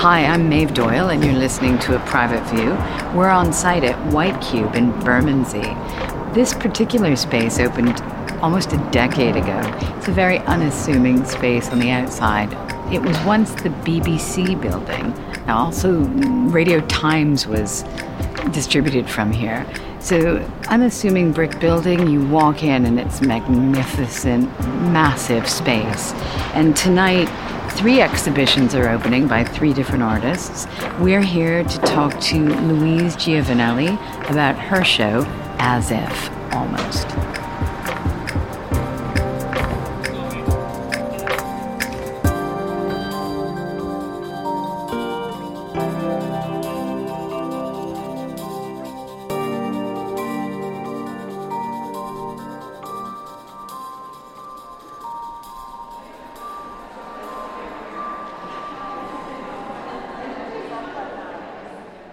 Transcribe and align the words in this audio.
Hi, 0.00 0.24
I'm 0.24 0.48
Maeve 0.48 0.72
Doyle, 0.72 1.10
and 1.10 1.22
you're 1.22 1.34
listening 1.34 1.78
to 1.80 1.94
A 1.94 1.98
Private 2.06 2.42
View. 2.48 2.70
We're 3.14 3.28
on 3.28 3.52
site 3.52 3.84
at 3.84 3.98
White 4.10 4.40
Cube 4.40 4.74
in 4.74 4.98
Bermondsey. 5.00 5.76
This 6.32 6.54
particular 6.54 7.14
space 7.16 7.58
opened 7.58 8.00
almost 8.40 8.72
a 8.72 8.78
decade 8.92 9.36
ago. 9.36 9.60
It's 9.98 10.08
a 10.08 10.12
very 10.12 10.38
unassuming 10.38 11.26
space 11.26 11.68
on 11.68 11.80
the 11.80 11.90
outside. 11.90 12.50
It 12.90 13.02
was 13.02 13.14
once 13.26 13.50
the 13.52 13.68
BBC 13.68 14.58
building. 14.58 15.12
Also, 15.50 16.00
Radio 16.48 16.80
Times 16.86 17.46
was 17.46 17.84
distributed 18.52 19.06
from 19.06 19.30
here. 19.30 19.66
So, 20.00 20.38
unassuming 20.70 21.30
brick 21.30 21.60
building, 21.60 22.08
you 22.08 22.26
walk 22.26 22.62
in 22.62 22.86
and 22.86 22.98
it's 22.98 23.20
magnificent, 23.20 24.48
massive 24.90 25.46
space. 25.46 26.14
And 26.54 26.74
tonight, 26.74 27.28
three 27.70 28.00
exhibitions 28.00 28.74
are 28.74 28.88
opening 28.90 29.26
by 29.26 29.44
three 29.44 29.72
different 29.72 30.02
artists. 30.02 30.66
We're 30.98 31.22
here 31.22 31.64
to 31.64 31.78
talk 31.78 32.18
to 32.20 32.38
Louise 32.38 33.16
Giovanelli 33.16 33.94
about 34.30 34.56
her 34.56 34.84
show, 34.84 35.24
As 35.58 35.90
If, 35.90 36.30
Almost. 36.52 37.39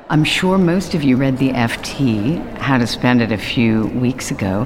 I'm 0.09 0.23
sure 0.23 0.57
most 0.57 0.93
of 0.93 1.03
you 1.03 1.17
read 1.17 1.37
the 1.37 1.49
FT, 1.49 2.41
How 2.59 2.77
to 2.77 2.87
Spend 2.87 3.21
It, 3.21 3.33
a 3.33 3.37
few 3.37 3.87
weeks 3.87 4.31
ago. 4.31 4.65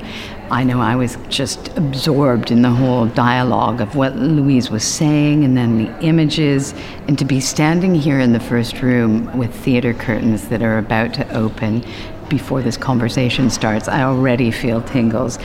I 0.52 0.64
know 0.64 0.80
I 0.80 0.95
was 0.95 1.17
just 1.30 1.75
absorbed 1.80 2.52
in 2.52 2.61
the 2.61 2.70
whole 2.70 3.08
dialogue 3.08 3.81
of 3.81 3.95
what 3.95 4.16
Louise 4.16 4.69
was 4.69 4.84
saying 4.84 5.44
and 5.44 5.58
then 5.58 5.84
the 5.84 6.00
images. 6.06 6.75
And 7.08 7.17
to 7.17 7.25
be 7.25 7.39
standing 7.39 7.95
here 7.95 8.19
in 8.19 8.34
the 8.34 8.39
first 8.39 8.84
room 8.84 9.36
with 9.36 9.52
theater 9.52 9.95
curtains 9.95 10.47
that 10.50 10.62
are 10.62 10.78
about 10.78 11.16
to 11.16 11.28
open 11.36 11.84
before 12.30 12.62
this 12.62 12.78
conversation 12.78 13.50
starts, 13.50 13.88
I 13.88 14.03
already 14.03 14.52
feel 14.52 14.84
tingles. 14.84 15.39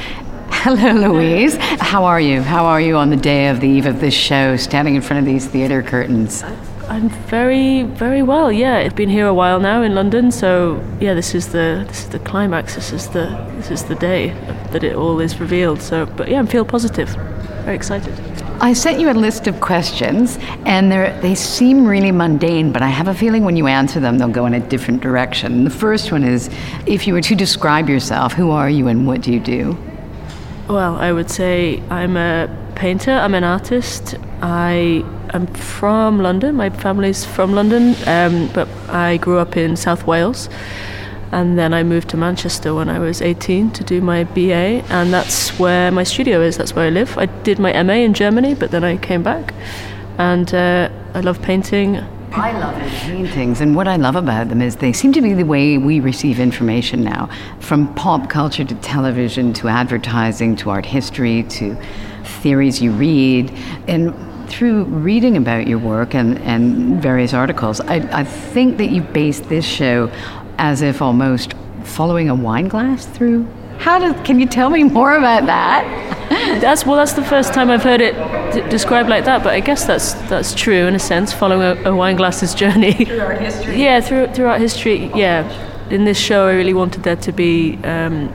Hello, 0.51 0.93
Louise. 0.93 1.57
How 1.57 2.05
are 2.05 2.21
you? 2.21 2.43
How 2.43 2.67
are 2.67 2.83
you 2.83 2.99
on 2.99 3.09
the 3.09 3.17
day 3.17 3.49
of 3.49 3.61
the 3.61 3.69
eve 3.69 3.87
of 3.87 4.01
this 4.01 4.13
show, 4.13 4.57
standing 4.57 4.95
in 4.95 5.01
front 5.01 5.21
of 5.21 5.25
these 5.25 5.47
theater 5.47 5.83
curtains? 5.83 6.45
I'm 6.97 7.11
very, 7.11 7.83
very 7.83 8.23
well. 8.23 8.51
Yeah, 8.51 8.79
I've 8.79 8.97
been 8.97 9.11
here 9.11 9.27
a 9.27 9.35
while 9.35 9.61
now 9.61 9.83
in 9.83 9.95
London, 9.95 10.33
so 10.33 10.83
yeah, 10.99 11.13
this 11.13 11.35
is 11.35 11.49
the 11.49 11.85
this 11.87 12.05
is 12.05 12.09
the 12.09 12.19
climax. 12.21 12.75
This 12.75 12.91
is 12.91 13.09
the 13.09 13.27
this 13.57 13.71
is 13.71 13.85
the 13.85 13.97
day 13.97 14.31
that 14.73 14.83
it 14.83 14.97
all 14.97 15.21
is 15.21 15.39
revealed. 15.39 15.83
So, 15.83 16.07
but 16.07 16.31
yeah, 16.31 16.41
I 16.41 16.47
feel 16.47 16.65
positive, 16.65 17.11
very 17.65 17.77
excited. 17.77 18.15
I 18.63 18.73
sent 18.73 18.99
you 18.99 19.11
a 19.11 19.13
list 19.13 19.47
of 19.47 19.61
questions, 19.61 20.39
and 20.65 20.91
they 20.91 21.19
they 21.21 21.35
seem 21.35 21.87
really 21.87 22.13
mundane, 22.13 22.73
but 22.73 22.81
I 22.81 22.89
have 22.89 23.09
a 23.09 23.15
feeling 23.15 23.45
when 23.45 23.59
you 23.59 23.67
answer 23.67 24.01
them, 24.01 24.17
they'll 24.17 24.29
go 24.29 24.47
in 24.47 24.55
a 24.55 24.61
different 24.61 25.03
direction. 25.03 25.65
The 25.65 25.77
first 25.87 26.11
one 26.13 26.25
is, 26.25 26.49
if 26.87 27.07
you 27.07 27.13
were 27.13 27.21
to 27.21 27.35
describe 27.35 27.91
yourself, 27.91 28.33
who 28.33 28.53
are 28.53 28.71
you 28.71 28.89
and 28.89 29.07
what 29.07 29.21
do 29.21 29.35
you 29.35 29.41
do? 29.41 29.77
Well, 30.67 30.97
I 30.97 31.13
would 31.13 31.31
say 31.31 31.83
I'm 31.91 32.17
a 32.17 32.49
painter. 32.75 33.13
I'm 33.13 33.35
an 33.35 33.45
artist. 33.45 34.15
I 34.41 35.05
I'm 35.31 35.47
from 35.47 36.21
London. 36.21 36.57
My 36.57 36.71
family's 36.71 37.25
from 37.25 37.53
London, 37.55 37.95
um, 38.07 38.49
but 38.53 38.69
I 38.89 39.17
grew 39.17 39.39
up 39.39 39.57
in 39.57 39.77
South 39.77 40.07
Wales. 40.07 40.49
And 41.33 41.59
then 41.59 41.75
I 41.75 41.83
moved 41.83 42.09
to 42.11 42.17
Manchester 42.17 42.75
when 42.75 42.89
I 42.89 42.99
was 42.99 43.21
18 43.21 43.73
to 43.73 43.85
do 43.85 44.01
my 44.01 44.25
BA, 44.25 44.85
and 44.91 45.13
that's 45.13 45.59
where 45.59 45.91
my 45.91 46.05
studio 46.05 46.41
is. 46.41 46.57
That's 46.57 46.75
where 46.75 46.87
I 46.87 46.91
live. 46.91 47.19
I 47.19 47.27
did 47.27 47.59
my 47.59 47.73
MA 47.83 47.95
in 47.95 48.15
Germany, 48.15 48.55
but 48.55 48.71
then 48.71 48.85
I 48.85 48.97
came 48.97 49.23
back, 49.23 49.53
and 50.19 50.55
uh, 50.55 50.89
I 51.15 51.21
love 51.21 51.43
painting. 51.43 51.97
I 52.33 52.53
love 52.59 52.75
paintings, 53.03 53.61
and 53.61 53.75
what 53.75 53.89
I 53.89 53.97
love 53.97 54.15
about 54.15 54.51
them 54.51 54.63
is 54.63 54.77
they 54.77 54.93
seem 54.93 55.13
to 55.15 55.21
be 55.21 55.33
the 55.33 55.45
way 55.45 55.79
we 55.79 56.01
receive 56.01 56.39
information 56.39 57.03
now, 57.03 57.29
from 57.61 57.93
pop 57.95 58.31
culture 58.31 58.65
to 58.65 58.75
television 58.77 59.53
to 59.55 59.69
advertising 59.69 60.55
to 60.57 60.71
art 60.71 60.87
history 60.87 61.43
to 61.45 61.77
theories 62.25 62.81
you 62.81 62.93
read, 62.93 63.51
and 63.89 64.15
through 64.49 64.85
reading 64.85 65.37
about 65.37 65.67
your 65.67 65.79
work 65.79 66.15
and, 66.15 66.39
and 66.39 67.01
various 67.03 67.35
articles, 67.35 67.81
I, 67.81 67.97
I 68.13 68.25
think 68.25 68.79
that 68.79 68.91
you 68.91 69.03
based 69.03 69.49
this 69.49 69.65
show 69.65 70.11
as 70.59 70.83
if 70.83 71.03
almost 71.03 71.55
following 71.85 72.29
a 72.29 72.35
wine 72.35 72.69
glass 72.69 73.07
through. 73.07 73.47
How 73.79 73.99
does? 73.99 74.15
Can 74.27 74.41
you 74.41 74.47
tell 74.47 74.71
me 74.71 74.85
more 74.85 75.17
about 75.17 75.47
that? 75.47 75.85
that's 76.61 76.87
well, 76.87 76.97
that's 76.97 77.13
the 77.13 77.25
first 77.25 77.53
time 77.53 77.71
I've 77.71 77.83
heard 77.83 78.01
it 78.01 78.15
d- 78.53 78.69
described 78.71 79.09
like 79.09 79.25
that. 79.27 79.45
But 79.45 79.53
I 79.53 79.61
guess 79.61 79.85
that's 79.85 80.15
that's 80.31 80.55
true 80.55 80.87
in 80.87 80.95
a 80.95 80.99
sense, 80.99 81.33
following 81.33 81.85
a, 81.85 81.91
a 81.91 81.95
wine 81.95 82.17
glass's 82.17 82.55
journey. 82.55 82.93
Through 83.05 83.21
art 83.21 83.41
history. 83.41 83.83
Yeah, 83.83 84.01
through 84.01 84.29
throughout 84.29 84.61
history. 84.61 85.11
Yeah, 85.15 85.47
in 85.91 86.05
this 86.05 86.19
show, 86.19 86.47
I 86.47 86.55
really 86.55 86.75
wanted 86.75 87.03
there 87.03 87.17
to 87.17 87.33
be 87.33 87.77
um, 87.85 88.33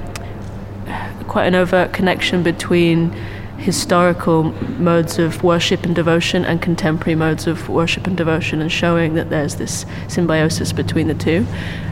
quite 1.27 1.47
an 1.47 1.55
overt 1.55 1.91
connection 1.91 2.43
between 2.43 3.15
historical 3.61 4.43
modes 4.79 5.19
of 5.19 5.43
worship 5.43 5.83
and 5.83 5.95
devotion 5.95 6.43
and 6.43 6.61
contemporary 6.61 7.15
modes 7.15 7.45
of 7.45 7.69
worship 7.69 8.07
and 8.07 8.17
devotion, 8.17 8.59
and 8.59 8.71
showing 8.71 9.13
that 9.13 9.29
there's 9.29 9.55
this 9.55 9.85
symbiosis 10.07 10.73
between 10.73 11.07
the 11.07 11.13
two, 11.13 11.45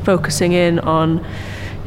focusing 0.04 0.54
in 0.54 0.80
on 0.80 1.24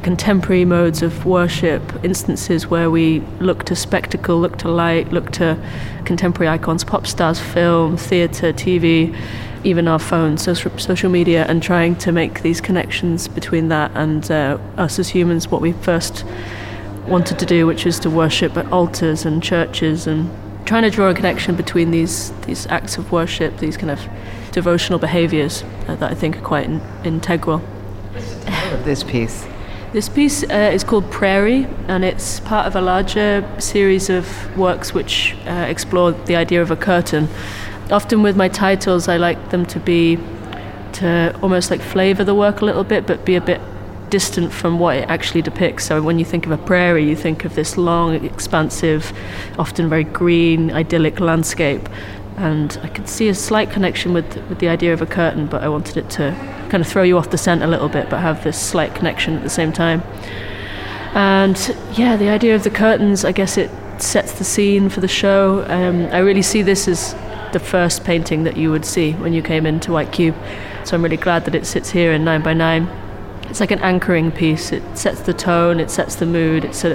contemporary 0.03 0.65
modes 0.65 1.03
of 1.03 1.25
worship, 1.25 1.83
instances 2.05 2.67
where 2.69 2.91
we 2.91 3.21
look 3.41 3.65
to 3.65 3.77
spectacle, 3.77 4.41
look 4.41 4.57
to 4.59 4.69
light, 4.69 5.13
look 5.13 5.31
to 5.33 5.57
contemporary 6.05 6.49
icons, 6.49 6.85
pop 6.85 7.07
stars, 7.07 7.41
film, 7.41 7.97
theatre, 7.97 8.53
TV, 8.53 9.17
even 9.65 9.87
our 9.87 9.99
phones, 9.99 10.43
social, 10.43 10.77
social 10.79 11.11
media, 11.11 11.45
and 11.49 11.63
trying 11.63 11.95
to 11.97 12.11
make 12.11 12.43
these 12.43 12.61
connections 12.61 13.29
between 13.29 13.69
that 13.69 13.91
and 13.95 14.31
uh, 14.31 14.59
us 14.77 14.99
as 14.99 15.09
humans, 15.09 15.49
what 15.49 15.61
we 15.61 15.73
first 15.73 16.25
wanted 17.07 17.39
to 17.39 17.47
do, 17.47 17.67
which 17.67 17.87
is 17.87 17.99
to 18.01 18.11
worship 18.11 18.57
at 18.57 18.71
altars 18.73 19.25
and 19.25 19.43
churches 19.43 20.07
and 20.07 20.31
trying 20.65 20.83
to 20.83 20.91
draw 20.91 21.09
a 21.11 21.15
connection 21.15 21.57
between 21.57 21.91
these 21.91 22.31
these 22.47 22.67
acts 22.69 22.97
of 22.99 23.13
worship, 23.13 23.59
these 23.59 23.77
kind 23.77 23.91
of 23.91 24.01
devotional 24.53 24.99
behaviours 24.99 25.65
uh, 25.89 25.97
that 25.97 26.11
I 26.11 26.15
think 26.15 26.37
are 26.37 26.43
quite 26.43 26.67
in, 26.67 26.81
integral. 27.05 27.63
This 28.85 29.03
piece. 29.03 29.47
This 29.93 30.09
piece 30.09 30.43
uh, 30.45 30.71
is 30.73 30.85
called 30.85 31.11
Prairie, 31.11 31.67
and 31.89 32.05
it's 32.05 32.41
part 32.41 32.67
of 32.67 32.75
a 32.75 32.81
larger 32.81 33.47
series 33.59 34.09
of 34.09 34.57
works 34.57 34.95
which 34.95 35.37
uh, 35.47 35.67
explore 35.69 36.13
the 36.13 36.37
idea 36.37 36.63
of 36.63 36.71
a 36.71 36.77
curtain. 36.77 37.29
Often 37.91 38.23
with 38.23 38.37
my 38.37 38.49
titles, 38.49 39.09
I 39.09 39.19
like 39.19 39.51
them 39.51 39.67
to 39.67 39.79
be 39.79 40.19
to 40.95 41.39
almost 41.43 41.71
like 41.71 41.81
flavour 41.81 42.25
the 42.25 42.35
work 42.35 42.61
a 42.61 42.65
little 42.65 42.85
bit, 42.85 43.07
but 43.07 43.25
be 43.25 43.35
a 43.35 43.41
bit 43.41 43.61
distant 44.13 44.53
from 44.53 44.79
what 44.79 44.95
it 44.95 45.09
actually 45.09 45.41
depicts. 45.41 45.87
So 45.87 46.03
when 46.03 46.19
you 46.19 46.25
think 46.27 46.45
of 46.45 46.53
a 46.53 46.59
prairie, 46.59 47.09
you 47.09 47.17
think 47.17 47.47
of 47.47 47.55
this 47.55 47.79
long, 47.79 48.15
expansive, 48.27 49.11
often 49.59 49.89
very 49.89 50.05
green, 50.05 50.71
idyllic 50.71 51.19
landscape. 51.19 51.89
And 52.37 52.79
I 52.83 52.89
could 52.89 53.09
see 53.09 53.31
a 53.31 53.35
slight 53.35 53.71
connection 53.71 54.13
with, 54.13 54.37
with 54.51 54.59
the 54.59 54.69
idea 54.69 54.93
of 54.93 55.01
a 55.01 55.07
curtain, 55.07 55.47
but 55.47 55.63
I 55.63 55.69
wanted 55.71 55.97
it 55.97 56.11
to 56.11 56.33
kind 56.69 56.83
of 56.83 56.87
throw 56.87 57.03
you 57.03 57.17
off 57.17 57.31
the 57.31 57.39
scent 57.39 57.63
a 57.63 57.67
little 57.67 57.89
bit, 57.89 58.11
but 58.11 58.21
have 58.21 58.45
this 58.45 58.61
slight 58.61 58.95
connection 58.95 59.35
at 59.35 59.43
the 59.43 59.51
same 59.51 59.73
time. 59.73 60.03
And 61.15 61.57
yeah, 61.95 62.17
the 62.17 62.29
idea 62.29 62.55
of 62.55 62.65
the 62.65 62.71
curtains, 62.71 63.25
I 63.25 63.33
guess 63.33 63.57
it 63.57 63.71
sets 63.99 64.33
the 64.33 64.45
scene 64.45 64.91
for 64.91 65.01
the 65.01 65.09
show. 65.09 65.65
Um, 65.69 66.05
I 66.13 66.19
really 66.19 66.43
see 66.43 66.61
this 66.61 66.87
as 66.87 67.15
the 67.55 67.61
first 67.61 68.05
painting 68.05 68.45
that 68.45 68.59
you 68.59 68.71
would 68.71 68.85
see 68.85 69.13
when 69.13 69.33
you 69.33 69.41
came 69.41 69.65
into 69.65 69.91
White 69.91 70.13
Cube. 70.13 70.37
So 70.85 70.97
I'm 70.97 71.03
really 71.03 71.17
glad 71.17 71.47
that 71.47 71.55
it 71.55 71.65
sits 71.65 71.91
here 71.91 72.13
in 72.13 72.25
9 72.25 72.43
by 72.43 72.53
9 72.53 73.02
it's 73.53 73.61
like 73.61 73.71
an 73.71 73.81
anchoring 73.81 74.33
piece. 74.33 74.73
It 74.73 74.83
sets 74.97 75.21
the 75.21 75.35
tone, 75.35 75.79
it 75.79 75.91
sets 75.91 76.17
the 76.17 76.25
mood. 76.25 76.65
It's 76.65 76.85
a, 76.85 76.93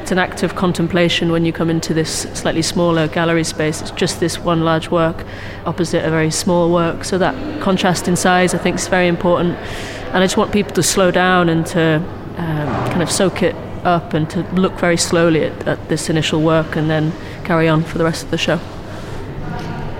it's 0.00 0.10
an 0.10 0.18
act 0.18 0.42
of 0.42 0.54
contemplation 0.54 1.30
when 1.30 1.44
you 1.44 1.52
come 1.52 1.68
into 1.68 1.92
this 1.92 2.22
slightly 2.32 2.62
smaller 2.62 3.08
gallery 3.08 3.44
space. 3.44 3.82
It's 3.82 3.90
just 3.90 4.18
this 4.18 4.38
one 4.38 4.62
large 4.62 4.90
work 4.90 5.26
opposite 5.66 6.06
a 6.06 6.08
very 6.08 6.30
small 6.30 6.72
work. 6.72 7.04
So 7.04 7.18
that 7.18 7.60
contrast 7.60 8.08
in 8.08 8.16
size, 8.16 8.54
I 8.54 8.56
think, 8.56 8.76
is 8.76 8.88
very 8.88 9.06
important. 9.06 9.58
And 9.58 10.16
I 10.16 10.24
just 10.24 10.38
want 10.38 10.50
people 10.50 10.72
to 10.76 10.82
slow 10.82 11.10
down 11.10 11.50
and 11.50 11.66
to 11.66 11.96
um, 12.38 12.68
kind 12.88 13.02
of 13.02 13.10
soak 13.10 13.42
it 13.42 13.54
up 13.84 14.14
and 14.14 14.30
to 14.30 14.40
look 14.54 14.72
very 14.78 14.96
slowly 14.96 15.44
at, 15.44 15.68
at 15.68 15.90
this 15.90 16.08
initial 16.08 16.40
work 16.40 16.74
and 16.74 16.88
then 16.88 17.12
carry 17.44 17.68
on 17.68 17.82
for 17.82 17.98
the 17.98 18.04
rest 18.04 18.24
of 18.24 18.30
the 18.30 18.38
show. 18.38 18.58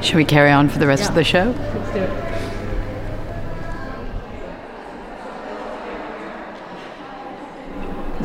Should 0.00 0.16
we 0.16 0.24
carry 0.24 0.52
on 0.52 0.70
for 0.70 0.78
the 0.78 0.86
rest 0.86 1.02
yeah. 1.02 1.08
of 1.10 1.14
the 1.16 1.24
show? 1.24 1.54
Let's 1.54 1.92
do 1.92 1.98
it. 1.98 2.47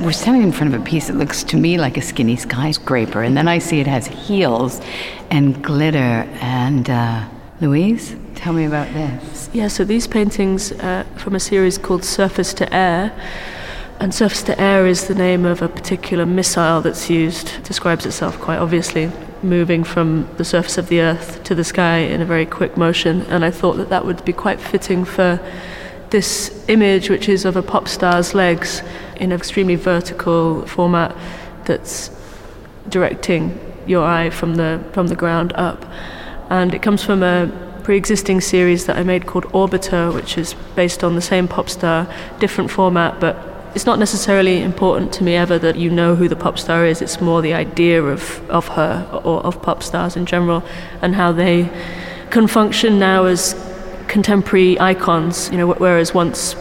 We're 0.04 0.12
standing 0.12 0.44
in 0.44 0.52
front 0.52 0.74
of 0.74 0.82
a 0.82 0.84
piece 0.84 1.08
that 1.08 1.16
looks 1.16 1.44
to 1.46 1.56
me 1.56 1.78
like 1.78 1.96
a 1.96 2.02
skinny 2.02 2.36
skyscraper, 2.36 3.24
and 3.24 3.38
then 3.38 3.48
I 3.48 3.60
see 3.60 3.80
it 3.80 3.88
has 3.88 4.06
heels 4.08 4.82
and 5.32 5.64
glitter 5.64 6.28
and 6.42 6.90
uh, 6.90 7.26
Louise, 7.62 8.16
tell 8.36 8.52
me 8.52 8.66
about 8.66 8.92
this. 8.94 9.50
Yeah, 9.54 9.70
so 9.70 9.86
these 9.86 10.06
paintings 10.06 10.74
uh, 10.74 11.06
from 11.16 11.36
a 11.36 11.40
series 11.40 11.78
called 11.78 12.04
Surface 12.04 12.54
to 12.56 12.74
Air. 12.74 13.14
And 14.00 14.14
surface 14.14 14.44
to 14.44 14.60
air 14.60 14.86
is 14.86 15.08
the 15.08 15.16
name 15.16 15.46
of 15.46 15.62
a 15.62 15.70
particular 15.70 16.26
missile 16.26 16.82
that's 16.82 17.10
used, 17.10 17.64
describes 17.64 18.06
itself 18.06 18.38
quite 18.40 18.58
obviously, 18.58 19.10
moving 19.42 19.86
from 19.86 20.28
the 20.36 20.44
surface 20.44 20.78
of 20.78 20.90
the 20.90 21.00
earth 21.00 21.42
to 21.46 21.56
the 21.56 21.64
sky 21.64 22.00
in 22.00 22.20
a 22.20 22.26
very 22.26 22.46
quick 22.46 22.76
motion. 22.76 23.22
And 23.28 23.46
I 23.46 23.52
thought 23.52 23.78
that 23.78 23.90
that 23.90 24.06
would 24.06 24.26
be 24.26 24.34
quite 24.34 24.60
fitting 24.60 25.06
for 25.06 25.40
this 26.14 26.64
image, 26.70 27.10
which 27.10 27.28
is 27.28 27.44
of 27.44 27.58
a 27.58 27.64
pop 27.64 27.88
star's 27.90 28.34
legs 28.36 28.82
in 29.18 29.32
an 29.32 29.38
extremely 29.38 29.76
vertical 29.76 30.66
format 30.68 31.14
that's 31.66 32.12
directing 32.88 33.60
your 33.88 34.06
eye 34.06 34.30
from 34.30 34.56
the, 34.56 34.82
from 34.94 35.08
the 35.08 35.16
ground 35.16 35.52
up. 35.56 35.84
And 36.50 36.74
it 36.74 36.84
comes 36.84 37.04
from 37.04 37.24
a 37.24 37.52
pre 37.84 37.98
existing 37.98 38.42
series 38.42 38.86
that 38.86 38.96
I 38.96 39.04
made 39.04 39.26
called 39.26 39.46
Orbiter, 39.46 40.14
which 40.14 40.38
is 40.38 40.54
based 40.76 41.04
on 41.04 41.16
the 41.16 41.22
same 41.22 41.48
pop 41.48 41.68
star, 41.68 42.08
different 42.40 42.70
format, 42.70 43.20
but 43.20 43.36
it's 43.74 43.88
not 43.88 43.98
necessarily 43.98 44.62
important 44.62 45.12
to 45.14 45.24
me 45.24 45.36
ever 45.36 45.58
that 45.58 45.78
you 45.78 45.90
know 45.90 46.16
who 46.16 46.30
the 46.30 46.36
pop 46.36 46.60
star 46.60 46.86
is. 46.86 47.02
It's 47.02 47.20
more 47.20 47.42
the 47.42 47.56
idea 47.56 48.04
of, 48.04 48.48
of 48.52 48.68
her 48.68 49.10
or 49.24 49.44
of 49.44 49.64
pop 49.64 49.82
stars 49.82 50.16
in 50.16 50.28
general 50.28 50.64
and 51.02 51.16
how 51.16 51.32
they 51.32 51.72
can 52.30 52.46
function 52.46 53.00
now 53.00 53.26
as 53.26 53.56
contemporary 54.14 54.80
icons. 54.80 55.50
You 55.52 55.58
know, 55.58 55.68
whereas 55.74 56.14
once 56.14 56.56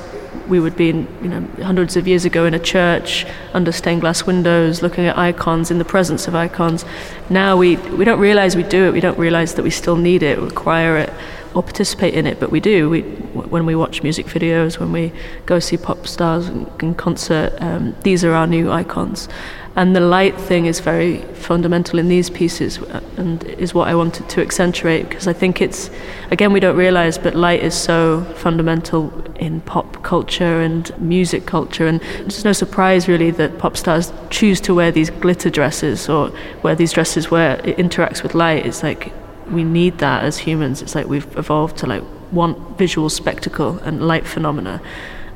we 0.49 0.59
would 0.59 0.75
be 0.75 0.89
in, 0.89 1.07
you 1.23 1.29
know, 1.29 1.47
hundreds 1.63 1.97
of 1.97 2.09
years 2.09 2.25
ago 2.25 2.47
in 2.47 2.55
a 2.55 2.59
church 2.59 3.27
under 3.53 3.71
stained 3.71 4.01
glass 4.01 4.25
windows 4.25 4.83
looking 4.83 5.05
at 5.05 5.17
icons 5.19 5.71
in 5.71 5.79
the 5.79 5.85
presence 5.85 6.27
of 6.27 6.35
icons. 6.35 6.85
Now 7.29 7.59
we, 7.59 7.77
we 7.99 8.07
don't 8.07 8.19
realize 8.19 8.57
we 8.57 8.63
do 8.63 8.87
it. 8.87 8.93
We 8.93 9.01
don't 9.01 9.19
realize 9.19 9.55
that 9.55 9.63
we 9.63 9.71
still 9.71 9.97
need 9.97 10.23
it, 10.23 10.39
require 10.39 10.97
it 10.97 11.13
or 11.55 11.63
participate 11.63 12.15
in 12.15 12.27
it, 12.27 12.41
but 12.41 12.51
we 12.51 12.61
do. 12.61 12.89
We, 12.89 13.03
when 13.03 13.67
we 13.67 13.75
watch 13.75 14.03
music 14.03 14.27
videos, 14.27 14.79
when 14.79 14.93
we 14.93 15.13
go 15.47 15.59
see 15.59 15.77
pop 15.77 16.07
stars 16.07 16.49
in, 16.49 16.71
in 16.81 16.95
concert, 16.95 17.55
um, 17.61 17.95
these 18.03 18.25
are 18.25 18.33
our 18.33 18.47
new 18.47 18.71
icons. 18.71 19.29
And 19.75 19.97
the 19.97 20.01
light 20.01 20.39
thing 20.39 20.67
is 20.67 20.81
very 20.81 21.23
fundamental 21.35 21.99
in 21.99 22.09
these 22.09 22.29
pieces 22.29 22.79
uh, 22.79 23.01
and 23.17 23.43
is 23.45 23.73
what 23.73 23.89
I 23.89 23.95
wanted 23.95 24.29
to 24.29 24.43
accentuate 24.43 25.09
because 25.09 25.27
I 25.27 25.33
think 25.33 25.63
it's, 25.63 25.91
again, 26.31 26.53
we 26.53 26.61
don't 26.61 26.77
realize, 26.77 27.17
but 27.17 27.35
light 27.35 27.63
is 27.63 27.75
so 27.75 28.23
fundamental 28.37 29.11
in 29.37 29.63
pop 29.63 30.03
culture 30.03 30.61
and 30.61 30.93
music 31.01 31.47
culture. 31.47 31.87
And 31.87 32.03
it's 32.19 32.45
no 32.45 32.53
surprise, 32.53 33.09
really, 33.09 33.31
that 33.31 33.59
pop 33.59 33.79
stars 33.79 34.13
choose 34.29 34.61
to 34.63 34.75
wear 34.75 34.93
these 34.93 35.09
glitter 35.09 35.49
dresses 35.49 36.07
or 36.07 36.31
wear 36.63 36.75
these 36.75 36.93
dresses 36.93 37.31
where 37.31 37.55
it 37.67 37.79
interacts 37.79 38.23
with 38.23 38.35
light. 38.35 38.67
It's 38.67 38.83
like 38.83 39.11
we 39.53 39.65
need 39.65 39.99
that 39.99 40.25
as 40.25 40.39
humans. 40.39 40.83
It's 40.83 40.95
like 40.95 41.07
we've 41.07 41.37
evolved 41.37 41.77
to 41.79 41.87
like 41.87 42.03
want 42.33 42.79
visual 42.79 43.11
spectacle 43.11 43.79
and 43.81 44.07
light 44.07 44.27
phenomena, 44.27 44.81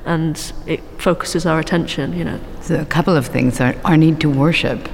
and 0.04 0.52
it 0.66 0.80
focuses 0.98 1.46
our 1.46 1.58
attention. 1.58 2.16
You 2.16 2.24
know. 2.24 2.40
So 2.62 2.80
a 2.80 2.86
couple 2.86 3.16
of 3.16 3.26
things 3.26 3.60
are 3.60 3.74
our 3.84 3.96
need 3.96 4.20
to 4.20 4.30
worship. 4.30 4.88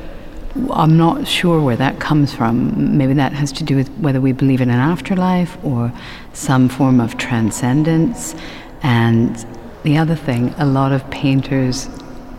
I'm 0.71 0.99
not 0.99 1.27
sure 1.27 1.63
where 1.63 1.77
that 1.77 1.99
comes 1.99 2.35
from. 2.35 2.99
Maybe 2.99 3.15
that 3.15 3.33
has 3.33 3.53
to 3.53 3.65
do 3.65 3.77
with 3.77 3.89
whether 3.99 4.21
we 4.21 4.33
believe 4.33 4.61
in 4.61 4.69
an 4.69 4.81
afterlife 4.81 5.57
or 5.65 5.91
some 6.35 6.69
form 6.69 7.01
of 7.01 7.17
transcendence. 7.17 8.35
And 8.83 9.47
the 9.83 9.97
other 9.97 10.15
thing, 10.15 10.55
a 10.59 10.67
lot 10.67 10.93
of 10.93 11.09
painters 11.11 11.89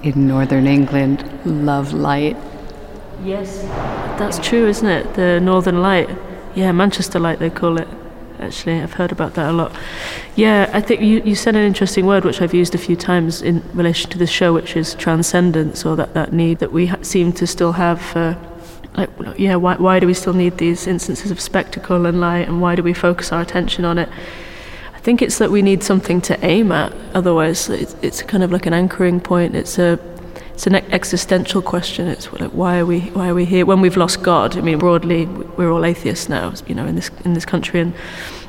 in 0.04 0.28
northern 0.28 0.68
England 0.68 1.28
love 1.44 1.94
light. 1.94 2.38
Yes, 3.24 3.64
that's 4.20 4.38
true, 4.38 4.68
isn't 4.68 4.88
it? 4.88 5.16
The 5.16 5.40
northern 5.40 5.82
light. 5.82 6.10
Yeah, 6.56 6.72
Manchester 6.72 7.20
Light, 7.20 7.40
they 7.40 7.50
call 7.50 7.80
it. 7.80 7.88
Actually, 8.40 8.82
I've 8.82 8.94
heard 8.94 9.12
about 9.12 9.36
that 9.36 9.50
a 9.50 9.54
lot. 9.54 9.72
Yeah, 10.36 10.70
I 10.74 10.82
think 10.82 11.02
you, 11.02 11.22
you 11.24 11.36
said 11.36 11.56
an 11.56 11.64
interesting 11.64 12.06
word 12.06 12.26
which 12.26 12.42
I've 12.42 12.54
used 12.54 12.76
a 12.76 12.78
few 12.78 12.96
times 12.96 13.42
in 13.42 13.64
relation 13.74 14.10
to 14.12 14.18
this 14.18 14.30
show, 14.30 14.54
which 14.54 14.76
is 14.76 14.96
transcendence, 14.96 15.86
or 15.86 15.96
that, 15.96 16.14
that 16.14 16.34
need 16.34 16.60
that 16.60 16.72
we 16.72 16.88
ha- 16.88 17.02
seem 17.02 17.32
to 17.34 17.48
still 17.48 17.74
have 17.74 18.02
for. 18.02 18.38
Like, 18.96 19.10
yeah, 19.38 19.56
why, 19.56 19.76
why 19.78 20.00
do 20.00 20.06
we 20.06 20.14
still 20.14 20.34
need 20.34 20.58
these 20.58 20.86
instances 20.86 21.32
of 21.32 21.40
spectacle 21.40 22.06
and 22.06 22.20
light, 22.20 22.48
and 22.48 22.62
why 22.62 22.76
do 22.76 22.84
we 22.84 22.94
focus 22.94 23.32
our 23.32 23.42
attention 23.42 23.86
on 23.86 23.98
it? 23.98 24.10
I 24.94 25.00
think 25.00 25.22
it's 25.22 25.38
that 25.40 25.50
we 25.50 25.62
need 25.62 25.84
something 25.84 26.22
to 26.22 26.46
aim 26.46 26.72
at. 26.72 26.94
Otherwise, 27.14 27.70
it's, 27.70 27.96
it's 28.02 28.22
kind 28.22 28.44
of 28.44 28.52
like 28.52 28.66
an 28.66 28.74
anchoring 28.74 29.20
point. 29.20 29.56
It's 29.56 29.80
a 29.80 30.00
it's 30.54 30.68
an 30.68 30.76
existential 30.76 31.62
question. 31.62 32.08
It's 32.08 32.32
like 32.32 32.52
why 32.52 32.80
are 32.80 32.86
we 32.86 33.02
why 33.12 33.30
are 33.30 33.34
we 33.34 33.46
here 33.46 33.66
when 33.66 33.82
we've 33.82 33.98
lost 33.98 34.22
God? 34.22 34.56
I 34.58 34.62
mean, 34.62 34.78
broadly, 34.78 35.26
we're 35.26 35.72
all 35.72 35.84
atheists 35.84 36.30
now, 36.30 36.54
you 36.68 36.76
know, 36.76 36.86
in 36.86 36.96
this 36.96 37.10
in 37.26 37.34
this 37.34 37.46
country, 37.46 37.80
and 37.80 37.94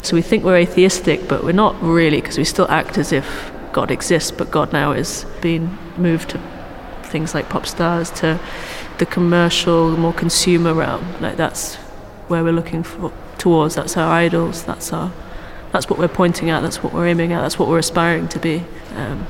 so 0.03 0.15
we 0.15 0.23
think 0.23 0.45
we're 0.45 0.59
atheistic, 0.59 1.27
but 1.29 1.45
we're 1.45 1.53
not 1.53 1.81
really 1.83 2.21
because 2.21 2.37
we 2.37 2.45
still 2.45 2.71
act 2.71 2.99
as 2.99 3.11
if 3.11 3.51
God 3.73 3.91
exists, 3.91 4.31
but 4.31 4.51
God 4.51 4.73
now 4.73 4.93
is 4.93 5.25
being 5.41 5.79
moved 5.97 6.31
to 6.31 6.41
things 7.05 7.35
like 7.35 7.49
pop 7.49 7.67
stars, 7.67 8.11
to 8.11 8.39
the 8.99 9.06
commercial, 9.06 9.97
more 9.97 10.12
consumer 10.12 10.75
realm. 10.75 11.05
Like 11.23 11.37
that's 11.37 11.77
where 12.29 12.45
we're 12.45 12.53
looking 12.53 12.83
for 12.83 13.12
towards. 13.39 13.75
That's 13.77 13.97
our 13.97 14.12
idols. 14.12 14.65
That's 14.65 14.93
our 14.93 15.11
that's 15.73 15.89
what 15.89 15.99
we're 15.99 16.09
pointing 16.09 16.51
at. 16.51 16.61
That's 16.61 16.83
what 16.83 16.93
we're 16.93 17.06
aiming 17.06 17.33
at. 17.33 17.41
That's 17.41 17.59
what 17.59 17.69
we're 17.69 17.79
aspiring 17.79 18.29
to 18.29 18.39
be. 18.39 18.62
Um, 18.95 19.27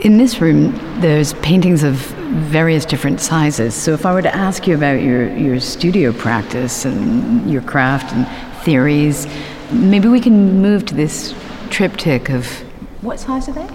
in 0.00 0.18
this 0.18 0.40
room, 0.40 0.72
there's 1.00 1.32
paintings 1.34 1.82
of 1.82 1.94
various 1.94 2.84
different 2.84 3.20
sizes. 3.20 3.74
So 3.74 3.92
if 3.92 4.04
I 4.04 4.12
were 4.12 4.22
to 4.22 4.34
ask 4.34 4.66
you 4.66 4.74
about 4.74 5.00
your, 5.00 5.34
your 5.36 5.58
studio 5.60 6.12
practice 6.12 6.84
and 6.84 7.50
your 7.50 7.62
craft 7.62 8.12
and 8.12 8.26
theories, 8.62 9.26
maybe 9.72 10.08
we 10.08 10.20
can 10.20 10.60
move 10.60 10.84
to 10.86 10.94
this 10.94 11.34
triptych 11.70 12.30
of 12.30 12.46
what 13.02 13.20
size 13.20 13.48
are 13.48 13.52
they? 13.52 13.68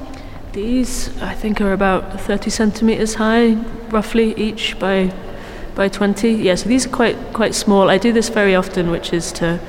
These, 0.52 1.22
I 1.22 1.34
think, 1.34 1.62
are 1.62 1.72
about 1.72 2.20
30 2.20 2.50
centimeters 2.50 3.16
high, 3.16 3.54
roughly 3.90 4.34
each 4.36 4.78
by 4.80 5.14
by 5.74 5.88
20. 5.88 6.34
Yeah, 6.34 6.56
so 6.56 6.68
these 6.68 6.86
are 6.86 6.90
quite 6.90 7.16
quite 7.34 7.56
small. 7.56 7.90
I 7.90 7.98
do 7.98 8.12
this 8.12 8.28
very 8.28 8.56
often, 8.56 8.92
which 8.92 9.14
is 9.14 9.32
to 9.34 9.60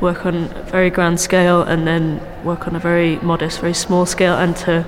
work 0.00 0.24
on 0.24 0.34
a 0.44 0.62
very 0.70 0.90
grand 0.90 1.20
scale 1.20 1.62
and 1.62 1.86
then 1.86 2.20
work 2.44 2.68
on 2.68 2.76
a 2.76 2.78
very 2.78 3.16
modest, 3.16 3.60
very 3.60 3.74
small 3.74 4.06
scale, 4.06 4.34
and 4.34 4.56
to 4.58 4.86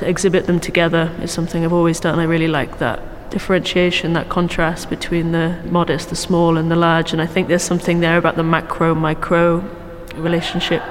exhibit 0.00 0.46
them 0.46 0.60
together 0.60 1.10
is 1.22 1.30
something 1.30 1.64
I've 1.64 1.72
always 1.72 2.00
done. 2.00 2.18
I 2.18 2.24
really 2.24 2.48
like 2.48 2.78
that 2.78 3.00
differentiation, 3.30 4.12
that 4.12 4.28
contrast 4.28 4.90
between 4.90 5.32
the 5.32 5.58
modest, 5.64 6.10
the 6.10 6.16
small, 6.16 6.56
and 6.56 6.70
the 6.70 6.76
large. 6.76 7.12
And 7.12 7.22
I 7.22 7.26
think 7.26 7.48
there's 7.48 7.62
something 7.62 8.00
there 8.00 8.18
about 8.18 8.36
the 8.36 8.42
macro 8.42 8.94
micro 8.94 9.58
relationship 10.14 10.82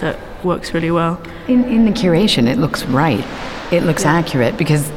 that 0.00 0.18
works 0.44 0.74
really 0.74 0.90
well. 0.90 1.20
In, 1.48 1.64
in 1.64 1.84
the 1.84 1.90
curation, 1.90 2.46
it 2.46 2.58
looks 2.58 2.84
right. 2.84 3.24
It 3.72 3.82
looks 3.82 4.04
yeah. 4.04 4.14
accurate 4.14 4.56
because 4.56 4.90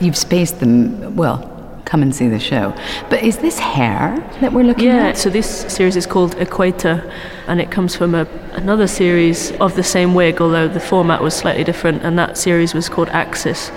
you've 0.00 0.16
spaced 0.16 0.60
them 0.60 1.16
well. 1.16 1.49
Come 1.90 2.02
and 2.02 2.14
see 2.14 2.28
the 2.28 2.38
show. 2.38 2.72
But 3.08 3.24
is 3.24 3.38
this 3.38 3.58
hair 3.58 4.16
that 4.40 4.52
we're 4.52 4.62
looking 4.62 4.84
yeah, 4.84 5.08
at? 5.08 5.08
Yeah, 5.08 5.12
so 5.14 5.28
this 5.28 5.62
series 5.62 5.96
is 5.96 6.06
called 6.06 6.36
Equator 6.36 7.12
and 7.48 7.60
it 7.60 7.72
comes 7.72 7.96
from 7.96 8.14
a, 8.14 8.28
another 8.52 8.86
series 8.86 9.50
of 9.56 9.74
the 9.74 9.82
same 9.82 10.14
wig, 10.14 10.40
although 10.40 10.68
the 10.68 10.78
format 10.78 11.20
was 11.20 11.34
slightly 11.34 11.64
different, 11.64 12.04
and 12.04 12.16
that 12.16 12.38
series 12.38 12.74
was 12.74 12.88
called 12.88 13.08
Axis. 13.08 13.72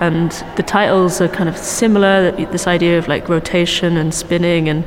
And 0.00 0.32
the 0.56 0.64
titles 0.64 1.20
are 1.20 1.28
kind 1.28 1.48
of 1.48 1.56
similar, 1.56 2.32
this 2.32 2.66
idea 2.66 2.98
of 2.98 3.06
like 3.06 3.28
rotation 3.28 3.96
and 3.96 4.12
spinning. 4.12 4.68
And 4.68 4.84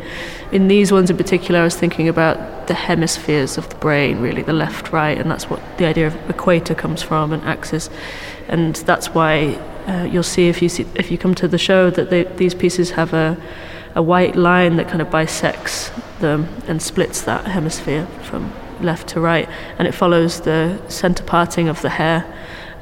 in 0.51 0.67
these 0.67 0.91
ones 0.91 1.09
in 1.09 1.15
particular, 1.15 1.61
I 1.61 1.63
was 1.63 1.77
thinking 1.77 2.09
about 2.09 2.67
the 2.67 2.73
hemispheres 2.73 3.57
of 3.57 3.69
the 3.69 3.77
brain, 3.77 4.19
really, 4.19 4.41
the 4.41 4.51
left, 4.51 4.91
right, 4.91 5.17
and 5.17 5.31
that's 5.31 5.49
what 5.49 5.61
the 5.77 5.85
idea 5.85 6.07
of 6.07 6.29
equator 6.29 6.75
comes 6.75 7.01
from, 7.01 7.31
and 7.31 7.41
axis. 7.43 7.89
And 8.49 8.75
that's 8.75 9.13
why 9.13 9.57
uh, 9.87 10.07
you'll 10.11 10.23
see 10.23 10.47
if 10.47 10.61
you 10.61 10.69
see, 10.69 10.85
if 10.95 11.11
you 11.11 11.17
come 11.17 11.35
to 11.35 11.47
the 11.47 11.57
show 11.57 11.89
that 11.89 12.09
they, 12.09 12.23
these 12.23 12.53
pieces 12.53 12.91
have 12.91 13.13
a 13.13 13.37
a 13.95 14.03
white 14.03 14.35
line 14.35 14.75
that 14.75 14.89
kind 14.89 15.01
of 15.01 15.09
bisects 15.09 15.89
them 16.19 16.47
and 16.67 16.81
splits 16.81 17.21
that 17.21 17.45
hemisphere 17.47 18.05
from 18.23 18.53
left 18.81 19.07
to 19.07 19.21
right, 19.21 19.47
and 19.79 19.87
it 19.87 19.93
follows 19.93 20.41
the 20.41 20.77
center 20.89 21.23
parting 21.23 21.69
of 21.69 21.81
the 21.81 21.89
hair. 21.89 22.25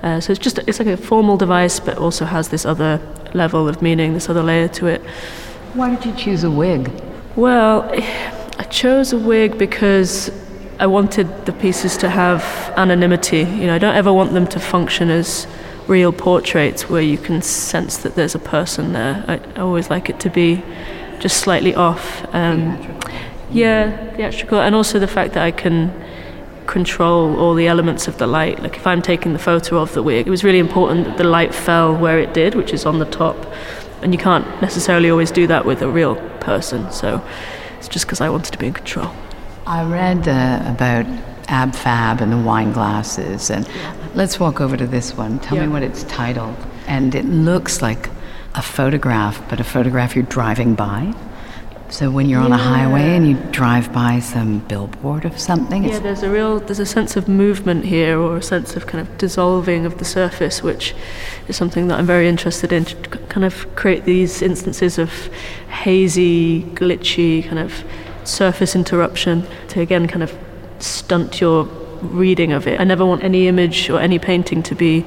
Uh, 0.01 0.19
so 0.19 0.31
it's 0.31 0.39
just 0.39 0.57
it's 0.67 0.79
like 0.79 0.87
a 0.87 0.97
formal 0.97 1.37
device, 1.37 1.79
but 1.79 1.97
also 1.97 2.25
has 2.25 2.49
this 2.49 2.65
other 2.65 2.99
level 3.33 3.69
of 3.69 3.81
meaning, 3.81 4.13
this 4.13 4.27
other 4.27 4.43
layer 4.43 4.67
to 4.67 4.87
it. 4.87 5.01
Why 5.75 5.95
did 5.95 6.05
you 6.05 6.15
choose 6.15 6.43
a 6.43 6.51
wig? 6.51 6.91
Well, 7.35 7.89
I 8.57 8.63
chose 8.63 9.13
a 9.13 9.17
wig 9.17 9.57
because 9.57 10.31
I 10.79 10.87
wanted 10.87 11.45
the 11.45 11.53
pieces 11.53 11.95
to 11.97 12.09
have 12.09 12.43
anonymity. 12.75 13.39
You 13.39 13.67
know, 13.67 13.75
I 13.75 13.77
don't 13.77 13.95
ever 13.95 14.11
want 14.11 14.33
them 14.33 14.47
to 14.47 14.59
function 14.59 15.09
as 15.09 15.47
real 15.87 16.11
portraits 16.11 16.89
where 16.89 17.01
you 17.01 17.17
can 17.17 17.41
sense 17.41 17.97
that 17.97 18.15
there's 18.15 18.35
a 18.35 18.39
person 18.39 18.93
there. 18.93 19.23
I, 19.27 19.39
I 19.55 19.61
always 19.61 19.89
like 19.89 20.09
it 20.09 20.19
to 20.21 20.29
be 20.29 20.63
just 21.19 21.37
slightly 21.37 21.75
off. 21.75 22.25
Um, 22.33 22.99
yeah, 23.51 24.15
theatrical, 24.15 24.59
and 24.59 24.75
also 24.75 24.99
the 24.99 25.07
fact 25.07 25.33
that 25.33 25.43
I 25.43 25.51
can 25.51 25.93
control 26.65 27.37
all 27.37 27.53
the 27.53 27.67
elements 27.67 28.07
of 28.07 28.17
the 28.17 28.27
light. 28.27 28.61
Like 28.61 28.77
if 28.77 28.87
I'm 28.87 29.01
taking 29.01 29.33
the 29.33 29.39
photo 29.39 29.77
of 29.77 29.93
the 29.93 30.01
wig, 30.01 30.27
it 30.27 30.29
was 30.29 30.43
really 30.43 30.59
important 30.59 31.05
that 31.05 31.17
the 31.17 31.23
light 31.23 31.53
fell 31.53 31.95
where 31.95 32.19
it 32.19 32.33
did, 32.33 32.55
which 32.55 32.73
is 32.73 32.85
on 32.85 32.99
the 32.99 33.05
top, 33.05 33.35
and 34.01 34.13
you 34.13 34.19
can't 34.19 34.45
necessarily 34.61 35.09
always 35.09 35.31
do 35.31 35.47
that 35.47 35.65
with 35.65 35.81
a 35.81 35.89
real 35.89 36.15
person. 36.39 36.91
So 36.91 37.25
it's 37.77 37.87
just 37.87 38.05
because 38.05 38.21
I 38.21 38.29
wanted 38.29 38.51
to 38.53 38.57
be 38.57 38.67
in 38.67 38.73
control. 38.73 39.11
I 39.65 39.83
read 39.83 40.27
uh, 40.27 40.63
about 40.65 41.05
Ab 41.47 41.75
Fab 41.75 42.21
and 42.21 42.31
the 42.31 42.37
wine 42.37 42.71
glasses, 42.71 43.49
and 43.49 43.67
let's 44.15 44.39
walk 44.39 44.61
over 44.61 44.77
to 44.77 44.87
this 44.87 45.15
one. 45.17 45.39
Tell 45.39 45.57
Yeah. 45.57 45.65
me 45.65 45.73
what 45.73 45.83
it's 45.83 46.03
titled. 46.03 46.55
And 46.87 47.15
it 47.15 47.25
looks 47.25 47.81
like 47.81 48.09
a 48.55 48.61
photograph, 48.61 49.41
but 49.49 49.59
a 49.59 49.63
photograph 49.63 50.15
you're 50.15 50.25
driving 50.25 50.75
by. 50.75 51.13
So 51.89 52.09
when 52.09 52.27
you're 52.27 52.41
on 52.41 52.51
a 52.51 52.57
highway 52.57 53.15
and 53.15 53.27
you 53.27 53.37
drive 53.51 53.93
by 53.93 54.19
some 54.19 54.59
billboard 54.67 55.25
of 55.25 55.37
something, 55.39 55.83
Yeah, 55.83 55.99
there's 55.99 56.23
a 56.23 56.29
real 56.29 56.59
there's 56.59 56.79
a 56.79 56.87
sense 56.87 57.15
of 57.15 57.27
movement 57.27 57.85
here, 57.85 58.17
or 58.19 58.37
a 58.37 58.41
sense 58.41 58.75
of 58.75 58.87
kind 58.87 58.99
of 58.99 59.15
dissolving 59.19 59.85
of 59.85 59.99
the 59.99 60.05
surface, 60.05 60.63
which 60.63 60.95
is 61.47 61.55
something 61.55 61.89
that 61.89 61.99
I'm 61.99 62.07
very 62.07 62.27
interested 62.27 62.73
in. 62.73 62.85
To 62.85 62.95
kind 63.29 63.45
of 63.45 63.67
create 63.75 64.05
these 64.05 64.41
instances 64.41 64.97
of 64.97 65.11
hazy, 65.69 66.63
glitchy 66.73 67.45
kind 67.47 67.59
of 67.59 67.83
surface 68.23 68.75
interruption 68.75 69.45
to 69.67 69.81
again 69.81 70.07
kind 70.07 70.23
of 70.23 70.33
stunt 70.83 71.39
your 71.41 71.63
reading 72.01 72.51
of 72.51 72.67
it. 72.67 72.79
I 72.79 72.83
never 72.83 73.05
want 73.05 73.23
any 73.23 73.47
image 73.47 73.89
or 73.89 73.99
any 73.99 74.19
painting 74.19 74.61
to 74.63 74.75
be 74.75 75.05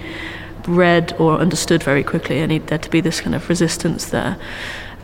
read 0.66 1.14
or 1.18 1.38
understood 1.38 1.82
very 1.82 2.02
quickly. 2.02 2.42
I 2.42 2.46
need 2.46 2.66
there 2.68 2.78
to 2.78 2.90
be 2.90 3.00
this 3.00 3.20
kind 3.20 3.34
of 3.34 3.48
resistance 3.48 4.06
there. 4.06 4.36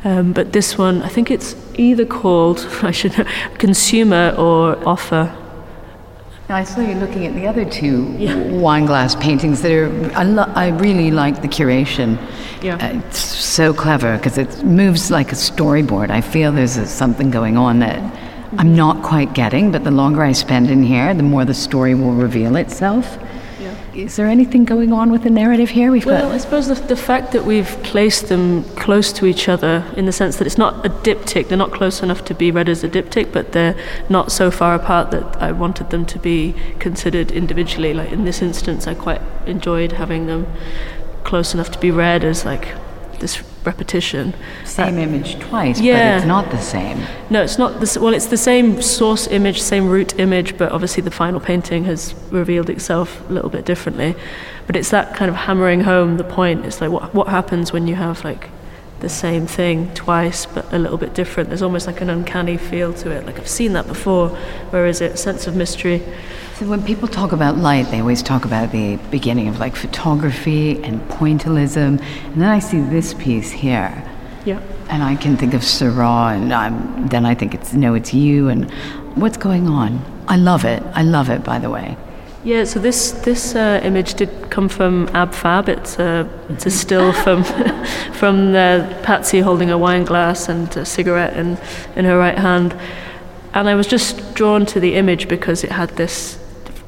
Um, 0.04 0.32
but 0.32 0.52
this 0.52 0.76
one, 0.76 1.02
I 1.02 1.08
think 1.08 1.30
it's 1.30 1.54
either 1.74 2.04
called, 2.04 2.66
I 2.82 2.90
should 2.90 3.16
know, 3.16 3.24
consumer 3.58 4.34
or 4.36 4.76
offer. 4.88 5.32
Now, 6.48 6.56
I 6.56 6.64
saw 6.64 6.80
you 6.80 6.94
looking 6.94 7.24
at 7.26 7.34
the 7.34 7.46
other 7.46 7.64
two 7.64 8.14
Yeah. 8.18 8.34
wine 8.36 8.84
glass 8.86 9.14
paintings 9.14 9.62
that 9.62 9.70
are. 9.72 10.12
I, 10.14 10.24
lo- 10.24 10.52
I 10.54 10.68
really 10.68 11.10
like 11.10 11.40
the 11.40 11.48
curation. 11.48 12.18
Yeah. 12.62 12.74
Uh, 12.76 12.98
it's 12.98 13.18
so 13.18 13.72
clever 13.72 14.16
because 14.16 14.38
it 14.38 14.64
moves 14.64 15.10
like 15.10 15.30
a 15.32 15.36
storyboard. 15.36 16.10
I 16.10 16.20
feel 16.20 16.50
there's 16.52 16.76
a, 16.76 16.86
something 16.86 17.30
going 17.30 17.56
on 17.56 17.78
that 17.78 17.98
I'm 18.58 18.76
not 18.76 19.02
quite 19.02 19.32
getting, 19.32 19.72
but 19.72 19.84
the 19.84 19.90
longer 19.90 20.22
I 20.22 20.32
spend 20.32 20.70
in 20.70 20.82
here, 20.82 21.14
the 21.14 21.22
more 21.22 21.44
the 21.44 21.54
story 21.54 21.94
will 21.94 22.12
reveal 22.12 22.56
itself. 22.56 23.18
Is 23.94 24.16
there 24.16 24.26
anything 24.26 24.64
going 24.64 24.90
on 24.90 25.12
with 25.12 25.22
the 25.22 25.30
narrative 25.30 25.68
here? 25.68 25.92
We've 25.92 26.06
Well, 26.06 26.32
I 26.32 26.38
suppose 26.38 26.66
the, 26.68 26.74
the 26.74 26.96
fact 26.96 27.32
that 27.32 27.44
we've 27.44 27.68
placed 27.82 28.28
them 28.28 28.64
close 28.74 29.12
to 29.14 29.26
each 29.26 29.50
other 29.50 29.84
in 29.96 30.06
the 30.06 30.12
sense 30.12 30.36
that 30.36 30.46
it's 30.46 30.56
not 30.56 30.84
a 30.86 30.88
diptych, 30.88 31.48
they're 31.48 31.58
not 31.58 31.72
close 31.72 32.02
enough 32.02 32.24
to 32.26 32.34
be 32.34 32.50
read 32.50 32.70
as 32.70 32.82
a 32.82 32.88
diptych, 32.88 33.32
but 33.32 33.52
they're 33.52 33.76
not 34.08 34.32
so 34.32 34.50
far 34.50 34.74
apart 34.74 35.10
that 35.10 35.42
I 35.42 35.52
wanted 35.52 35.90
them 35.90 36.06
to 36.06 36.18
be 36.18 36.54
considered 36.78 37.30
individually. 37.30 37.92
Like 37.92 38.12
in 38.12 38.24
this 38.24 38.40
instance, 38.40 38.86
I 38.86 38.94
quite 38.94 39.20
enjoyed 39.46 39.92
having 39.92 40.26
them 40.26 40.46
close 41.22 41.52
enough 41.52 41.70
to 41.72 41.78
be 41.78 41.90
read 41.90 42.24
as 42.24 42.46
like 42.46 42.74
this 43.18 43.42
repetition. 43.64 44.34
Same 44.64 44.96
uh, 44.96 45.02
image 45.02 45.38
twice, 45.38 45.80
yeah. 45.80 46.16
but 46.16 46.16
it's 46.18 46.26
not 46.26 46.50
the 46.50 46.60
same. 46.60 47.04
No, 47.30 47.42
it's 47.42 47.58
not 47.58 47.80
this. 47.80 47.96
Well, 47.96 48.14
it's 48.14 48.26
the 48.26 48.36
same 48.36 48.82
source 48.82 49.26
image, 49.26 49.60
same 49.60 49.88
root 49.88 50.18
image, 50.18 50.56
but 50.58 50.72
obviously 50.72 51.02
the 51.02 51.10
final 51.10 51.40
painting 51.40 51.84
has 51.84 52.14
revealed 52.30 52.70
itself 52.70 53.28
a 53.28 53.32
little 53.32 53.50
bit 53.50 53.64
differently. 53.64 54.14
But 54.66 54.76
it's 54.76 54.90
that 54.90 55.14
kind 55.14 55.28
of 55.28 55.36
hammering 55.36 55.82
home 55.82 56.16
the 56.16 56.24
point. 56.24 56.64
It's 56.64 56.80
like 56.80 56.90
what 56.90 57.14
what 57.14 57.28
happens 57.28 57.72
when 57.72 57.86
you 57.86 57.94
have 57.94 58.24
like 58.24 58.50
the 59.02 59.08
same 59.08 59.46
thing 59.46 59.92
twice, 59.94 60.46
but 60.46 60.72
a 60.72 60.78
little 60.78 60.96
bit 60.96 61.12
different. 61.12 61.50
There's 61.50 61.60
almost 61.60 61.86
like 61.86 62.00
an 62.00 62.08
uncanny 62.08 62.56
feel 62.56 62.94
to 62.94 63.10
it. 63.10 63.26
Like 63.26 63.38
I've 63.38 63.48
seen 63.48 63.72
that 63.74 63.86
before. 63.86 64.28
Where 64.70 64.86
is 64.86 65.00
it? 65.00 65.18
Sense 65.18 65.46
of 65.46 65.56
mystery. 65.56 66.00
So 66.54 66.66
when 66.68 66.82
people 66.84 67.08
talk 67.08 67.32
about 67.32 67.56
light, 67.58 67.90
they 67.90 67.98
always 68.00 68.22
talk 68.22 68.44
about 68.44 68.70
the 68.70 68.96
beginning 69.10 69.48
of 69.48 69.58
like 69.58 69.74
photography 69.74 70.82
and 70.84 71.00
pointillism, 71.08 72.00
and 72.00 72.40
then 72.40 72.48
I 72.48 72.60
see 72.60 72.80
this 72.80 73.12
piece 73.14 73.50
here. 73.50 73.92
Yeah. 74.44 74.60
And 74.88 75.02
I 75.02 75.16
can 75.16 75.36
think 75.36 75.52
of 75.52 75.64
Seurat, 75.64 76.36
and 76.36 76.52
um, 76.52 77.08
then 77.08 77.26
I 77.26 77.34
think 77.34 77.54
it's 77.54 77.74
No, 77.74 77.94
It's 77.94 78.14
You, 78.14 78.48
and 78.48 78.70
what's 79.16 79.36
going 79.36 79.66
on? 79.68 80.00
I 80.28 80.36
love 80.36 80.64
it. 80.64 80.82
I 80.94 81.02
love 81.02 81.28
it, 81.28 81.42
by 81.42 81.58
the 81.58 81.70
way. 81.70 81.96
Yeah, 82.44 82.64
so 82.64 82.80
this 82.80 83.12
this 83.12 83.54
uh, 83.54 83.80
image 83.84 84.14
did 84.14 84.50
come 84.50 84.68
from 84.68 85.08
Ab 85.14 85.32
Fab. 85.32 85.68
It's 85.68 85.96
a 86.00 86.28
it's 86.48 86.66
a 86.66 86.70
still 86.72 87.12
from 87.24 87.44
from 88.14 88.50
the 88.50 88.98
Patsy 89.04 89.38
holding 89.38 89.70
a 89.70 89.78
wine 89.78 90.04
glass 90.04 90.48
and 90.48 90.76
a 90.76 90.84
cigarette 90.84 91.36
in 91.36 91.56
in 91.94 92.04
her 92.04 92.18
right 92.18 92.36
hand, 92.36 92.76
and 93.54 93.68
I 93.68 93.76
was 93.76 93.86
just 93.86 94.34
drawn 94.34 94.66
to 94.66 94.80
the 94.80 94.94
image 94.94 95.28
because 95.28 95.62
it 95.62 95.70
had 95.70 95.90
this 95.90 96.36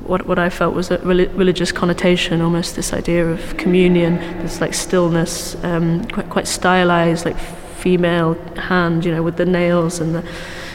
what 0.03 0.27
what 0.27 0.41
I 0.41 0.51
felt 0.51 0.75
was 0.75 0.91
a 0.91 0.99
reli- 0.99 1.31
religious 1.39 1.71
connotation, 1.71 2.41
almost 2.41 2.75
this 2.75 2.93
idea 2.93 3.25
of 3.25 3.57
communion, 3.57 4.17
this 4.43 4.61
like 4.61 4.75
stillness, 4.75 5.55
um, 5.63 6.05
quite 6.07 6.31
quite 6.31 6.49
stylized, 6.49 7.25
like 7.25 7.39
female 7.79 8.35
hand, 8.57 9.05
you 9.05 9.13
know, 9.13 9.23
with 9.23 9.37
the 9.37 9.47
nails 9.47 10.01
and 10.01 10.17
the 10.17 10.25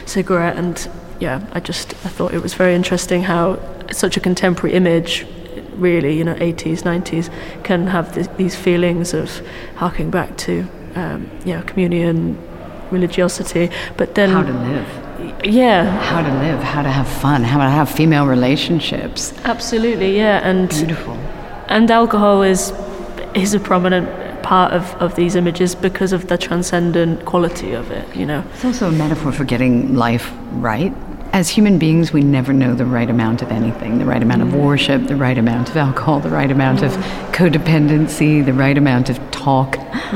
cigarette. 0.06 0.56
And 0.56 0.88
yeah, 1.20 1.46
I 1.52 1.60
just 1.60 1.92
I 2.06 2.08
thought 2.08 2.32
it 2.32 2.42
was 2.42 2.54
very 2.54 2.74
interesting 2.74 3.24
how 3.24 3.58
such 3.90 4.16
a 4.16 4.20
contemporary 4.20 4.74
image, 4.76 5.26
really, 5.74 6.16
you 6.16 6.24
know, 6.24 6.34
80s, 6.34 6.82
90s, 6.82 7.30
can 7.64 7.86
have 7.88 8.14
th- 8.14 8.28
these 8.36 8.54
feelings 8.56 9.14
of 9.14 9.30
harking 9.76 10.10
back 10.10 10.36
to, 10.38 10.64
um, 10.94 11.30
you 11.44 11.54
know, 11.54 11.62
communion, 11.62 12.36
religiosity, 12.90 13.70
but 13.96 14.14
then 14.14 14.30
How 14.30 14.42
to 14.42 14.52
live. 14.52 15.44
yeah, 15.44 15.84
How 16.00 16.22
to 16.22 16.32
live. 16.40 16.62
How 16.62 16.82
to 16.82 16.90
have 16.90 17.08
fun. 17.08 17.44
How 17.44 17.58
to 17.58 17.70
have 17.70 17.88
female 17.90 18.26
relationships. 18.26 19.32
absolutely, 19.44 20.16
yeah, 20.16 20.40
and 20.48 20.68
Beautiful. 20.68 21.14
and 21.68 21.90
alcohol 21.90 22.42
is 22.42 22.72
is 23.34 23.54
a 23.54 23.60
prominent 23.60 24.08
part 24.42 24.72
of, 24.72 24.82
of 25.00 25.14
these 25.14 25.36
images 25.36 25.76
because 25.76 26.12
of 26.12 26.26
the 26.26 26.36
transcendent 26.36 27.24
quality 27.24 27.72
of 27.74 27.90
it, 27.92 28.04
you 28.16 28.26
know. 28.26 28.42
It's 28.54 28.64
also 28.64 28.88
a 28.88 28.92
metaphor 28.92 29.30
for 29.30 29.44
getting 29.44 29.94
life 29.94 30.32
right. 30.54 30.92
As 31.32 31.48
human 31.48 31.78
beings, 31.78 32.12
we 32.12 32.22
never 32.22 32.52
know 32.52 32.74
the 32.74 32.84
right 32.84 33.08
amount 33.08 33.40
of 33.40 33.52
anything 33.52 33.98
the 33.98 34.04
right 34.04 34.22
amount 34.22 34.42
of 34.42 34.52
worship, 34.54 35.06
the 35.06 35.14
right 35.14 35.38
amount 35.38 35.70
of 35.70 35.76
alcohol, 35.76 36.18
the 36.18 36.28
right 36.30 36.50
amount 36.50 36.82
of 36.82 36.92
codependency, 37.32 38.44
the 38.44 38.52
right 38.52 38.76
amount 38.76 39.10
of 39.10 39.18
talk. 39.30 39.78
Uh, 39.78 40.12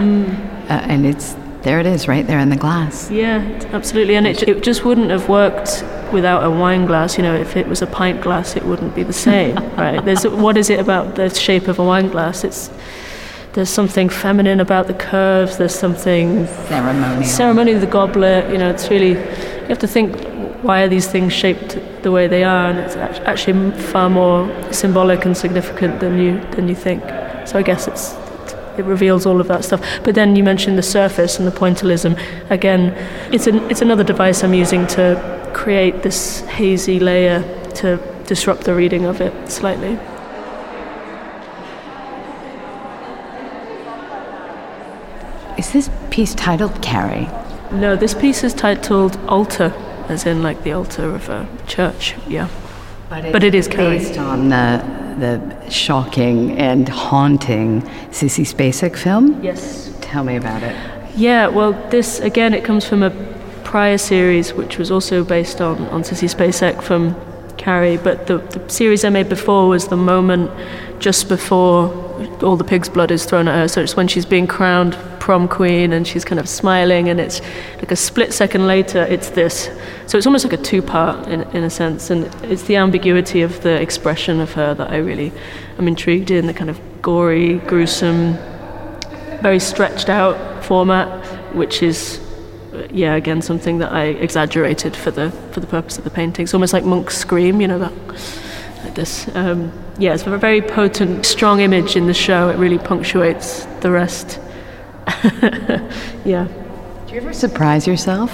and 0.68 1.06
it's 1.06 1.36
there 1.62 1.78
it 1.80 1.86
is, 1.86 2.08
right 2.08 2.26
there 2.26 2.38
in 2.40 2.50
the 2.50 2.56
glass. 2.56 3.10
Yeah, 3.10 3.38
absolutely. 3.72 4.16
And 4.16 4.26
it, 4.26 4.42
it 4.42 4.62
just 4.62 4.84
wouldn't 4.84 5.10
have 5.10 5.28
worked 5.28 5.84
without 6.12 6.44
a 6.44 6.50
wine 6.50 6.84
glass. 6.84 7.16
You 7.16 7.22
know, 7.22 7.34
if 7.34 7.56
it 7.56 7.68
was 7.68 7.80
a 7.80 7.86
pint 7.86 8.20
glass, 8.20 8.56
it 8.56 8.64
wouldn't 8.64 8.94
be 8.94 9.02
the 9.04 9.12
same, 9.12 9.56
right? 9.76 10.04
There's 10.04 10.26
what 10.26 10.56
is 10.56 10.68
it 10.68 10.80
about 10.80 11.14
the 11.14 11.30
shape 11.30 11.68
of 11.68 11.78
a 11.78 11.84
wine 11.84 12.08
glass? 12.08 12.42
It's 12.42 12.70
there's 13.52 13.70
something 13.70 14.08
feminine 14.08 14.58
about 14.58 14.88
the 14.88 14.94
curves. 14.94 15.58
There's 15.58 15.74
something 15.74 16.46
Ceremonial. 16.66 17.22
ceremony 17.22 17.72
of 17.72 17.80
the 17.80 17.86
goblet. 17.86 18.50
You 18.50 18.58
know, 18.58 18.68
it's 18.68 18.90
really 18.90 19.10
you 19.12 19.68
have 19.68 19.78
to 19.78 19.86
think 19.86 20.16
why 20.64 20.82
are 20.82 20.88
these 20.88 21.06
things 21.06 21.32
shaped 21.32 21.78
the 22.02 22.10
way 22.10 22.26
they 22.26 22.42
are, 22.42 22.70
and 22.70 22.78
it's 22.78 22.96
actually 22.96 23.70
far 23.92 24.08
more 24.08 24.50
symbolic 24.72 25.24
and 25.24 25.36
significant 25.36 26.00
than 26.00 26.18
you 26.18 26.40
than 26.52 26.68
you 26.68 26.74
think. 26.74 27.02
So 27.46 27.58
I 27.58 27.62
guess 27.62 27.86
it's 27.86 28.14
it 28.78 28.84
reveals 28.84 29.26
all 29.26 29.40
of 29.40 29.48
that 29.48 29.64
stuff. 29.64 29.80
But 30.02 30.14
then 30.14 30.34
you 30.36 30.42
mentioned 30.42 30.78
the 30.78 30.82
surface 30.82 31.38
and 31.38 31.46
the 31.46 31.52
pointillism. 31.52 32.18
Again, 32.50 32.94
it's 33.32 33.46
an 33.46 33.58
it's 33.70 33.82
another 33.82 34.04
device 34.04 34.42
I'm 34.42 34.54
using 34.54 34.86
to 34.98 35.04
create 35.54 36.02
this 36.02 36.40
hazy 36.40 36.98
layer 36.98 37.42
to 37.76 37.98
disrupt 38.26 38.64
the 38.64 38.74
reading 38.74 39.04
of 39.04 39.20
it 39.20 39.50
slightly. 39.50 39.98
Is 45.58 45.72
this 45.72 45.90
piece 46.10 46.34
titled 46.34 46.82
Carrie? 46.82 47.28
No, 47.70 47.96
this 47.96 48.14
piece 48.14 48.42
is 48.42 48.52
titled 48.54 49.16
Altar, 49.28 49.72
as 50.08 50.26
in 50.26 50.42
like 50.42 50.62
the 50.62 50.72
altar 50.72 51.14
of 51.14 51.28
a 51.28 51.48
church. 51.66 52.14
Yeah. 52.28 52.48
But 53.08 53.44
it 53.44 53.54
is 53.54 53.68
based 53.68 54.18
on 54.18 54.48
the 54.48 55.04
the 55.18 55.70
shocking 55.70 56.58
and 56.58 56.88
haunting 56.88 57.82
Sissy 58.10 58.44
Spacek 58.44 58.96
film. 58.96 59.42
Yes. 59.42 59.94
Tell 60.00 60.24
me 60.24 60.36
about 60.36 60.62
it. 60.62 60.74
Yeah, 61.16 61.46
well, 61.46 61.72
this 61.90 62.18
again, 62.20 62.54
it 62.54 62.64
comes 62.64 62.84
from 62.84 63.02
a 63.02 63.10
prior 63.62 63.98
series 63.98 64.52
which 64.52 64.78
was 64.78 64.90
also 64.90 65.24
based 65.24 65.60
on, 65.60 65.78
on 65.88 66.02
Sissy 66.02 66.28
Spacek 66.32 66.82
from 66.82 67.14
Carrie, 67.56 67.96
but 67.96 68.26
the, 68.26 68.38
the 68.38 68.68
series 68.68 69.04
I 69.04 69.10
made 69.10 69.28
before 69.28 69.68
was 69.68 69.88
the 69.88 69.96
moment 69.96 70.50
just 71.00 71.28
before 71.28 71.92
all 72.42 72.56
the 72.56 72.64
pig's 72.64 72.88
blood 72.88 73.10
is 73.10 73.24
thrown 73.24 73.48
at 73.48 73.54
her. 73.54 73.68
So 73.68 73.80
it's 73.80 73.96
when 73.96 74.08
she's 74.08 74.26
being 74.26 74.46
crowned 74.46 74.96
prom 75.24 75.48
queen 75.48 75.94
and 75.94 76.06
she's 76.06 76.22
kind 76.22 76.38
of 76.38 76.46
smiling, 76.46 77.08
and 77.08 77.18
it's 77.18 77.40
like 77.76 77.90
a 77.90 77.96
split 77.96 78.34
second 78.34 78.66
later, 78.66 79.02
it's 79.14 79.30
this. 79.30 79.70
So 80.06 80.18
it's 80.18 80.26
almost 80.26 80.44
like 80.44 80.52
a 80.60 80.62
two 80.62 80.82
part 80.82 81.26
in, 81.28 81.40
in 81.56 81.64
a 81.64 81.70
sense, 81.70 82.10
and 82.10 82.26
it's 82.44 82.64
the 82.64 82.76
ambiguity 82.76 83.40
of 83.40 83.62
the 83.62 83.80
expression 83.80 84.38
of 84.38 84.52
her 84.52 84.74
that 84.74 84.90
I 84.90 84.98
really 84.98 85.32
am 85.78 85.88
intrigued 85.88 86.30
in 86.30 86.46
the 86.46 86.52
kind 86.52 86.68
of 86.68 86.78
gory, 87.00 87.58
gruesome, 87.60 88.34
very 89.40 89.60
stretched 89.60 90.10
out 90.10 90.62
format, 90.62 91.08
which 91.54 91.82
is, 91.82 92.20
yeah, 92.90 93.14
again 93.14 93.40
something 93.40 93.78
that 93.78 93.92
I 93.92 94.04
exaggerated 94.26 94.94
for 94.94 95.10
the 95.10 95.30
for 95.52 95.60
the 95.60 95.66
purpose 95.66 95.96
of 95.96 96.04
the 96.04 96.10
painting. 96.10 96.42
It's 96.42 96.54
almost 96.54 96.74
like 96.74 96.84
Munch's 96.84 97.16
scream, 97.16 97.62
you 97.62 97.68
know 97.68 97.78
that, 97.78 97.92
like 98.84 98.94
this. 98.94 99.34
Um, 99.34 99.72
yeah, 99.98 100.12
it's 100.12 100.26
a 100.26 100.36
very 100.36 100.60
potent, 100.60 101.24
strong 101.24 101.60
image 101.60 101.96
in 101.96 102.06
the 102.06 102.14
show. 102.14 102.50
It 102.50 102.58
really 102.58 102.78
punctuates 102.78 103.64
the 103.80 103.90
rest. 103.90 104.40
yeah, 106.24 106.46
Do 107.06 107.14
you 107.14 107.20
ever 107.20 107.32
surprise 107.32 107.86
yourself? 107.86 108.30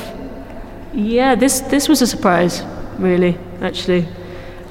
yeah. 0.93 1.35
This 1.37 1.61
this 1.61 1.89
was 1.89 2.03
a 2.03 2.07
surprise. 2.07 2.63
really, 2.99 3.37
actually. 3.61 4.07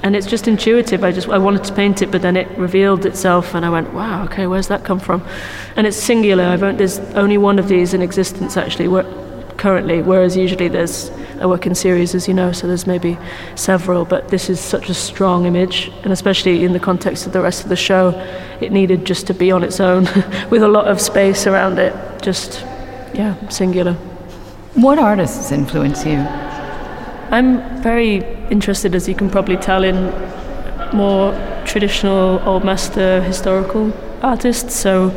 And 0.02 0.16
it's 0.16 0.26
just 0.26 0.48
intuitive. 0.48 1.04
I 1.04 1.12
just 1.12 1.28
I 1.28 1.36
wanted 1.38 1.64
to 1.64 1.74
paint 1.74 2.00
it, 2.02 2.10
but 2.10 2.22
then 2.22 2.36
it 2.36 2.48
revealed 2.58 3.04
itself, 3.04 3.54
and 3.54 3.64
I 3.66 3.70
went, 3.70 3.92
"Wow, 3.92 4.24
okay, 4.24 4.46
where's 4.46 4.68
that 4.68 4.82
come 4.84 4.98
from?" 5.00 5.22
And 5.76 5.86
it's 5.86 5.96
singular. 5.96 6.44
I've 6.44 6.62
only, 6.62 6.76
there's 6.78 6.98
only 7.14 7.36
one 7.38 7.58
of 7.58 7.68
these 7.68 7.92
in 7.94 8.00
existence 8.02 8.56
actually, 8.56 8.88
where, 8.88 9.04
currently. 9.60 10.02
Whereas 10.02 10.36
usually 10.36 10.68
there's 10.68 11.10
I 11.40 11.46
work 11.46 11.66
in 11.66 11.74
series, 11.74 12.14
as 12.14 12.28
you 12.28 12.34
know, 12.34 12.52
so 12.52 12.66
there's 12.66 12.86
maybe 12.86 13.16
several. 13.54 14.04
But 14.04 14.28
this 14.28 14.50
is 14.50 14.60
such 14.60 14.90
a 14.90 14.94
strong 14.94 15.46
image, 15.46 15.90
and 16.02 16.12
especially 16.12 16.64
in 16.64 16.72
the 16.72 16.80
context 16.80 17.26
of 17.26 17.32
the 17.32 17.40
rest 17.40 17.62
of 17.62 17.68
the 17.68 17.76
show, 17.76 18.10
it 18.60 18.72
needed 18.72 19.06
just 19.06 19.26
to 19.28 19.34
be 19.34 19.52
on 19.52 19.62
its 19.62 19.80
own, 19.80 20.04
with 20.50 20.62
a 20.62 20.68
lot 20.68 20.88
of 20.88 21.00
space 21.00 21.46
around 21.46 21.78
it. 21.78 21.94
Just 22.22 22.62
yeah, 23.14 23.34
singular. 23.48 23.94
What 24.74 24.98
artists 24.98 25.52
influence 25.52 26.04
you? 26.04 26.18
I'm 27.30 27.82
very 27.82 28.24
interested, 28.50 28.94
as 28.94 29.08
you 29.08 29.14
can 29.14 29.30
probably 29.30 29.56
tell, 29.56 29.84
in 29.84 30.12
more 30.92 31.32
traditional 31.64 32.40
old 32.44 32.64
master 32.64 33.22
historical 33.22 33.92
artists. 34.22 34.74
So 34.74 35.10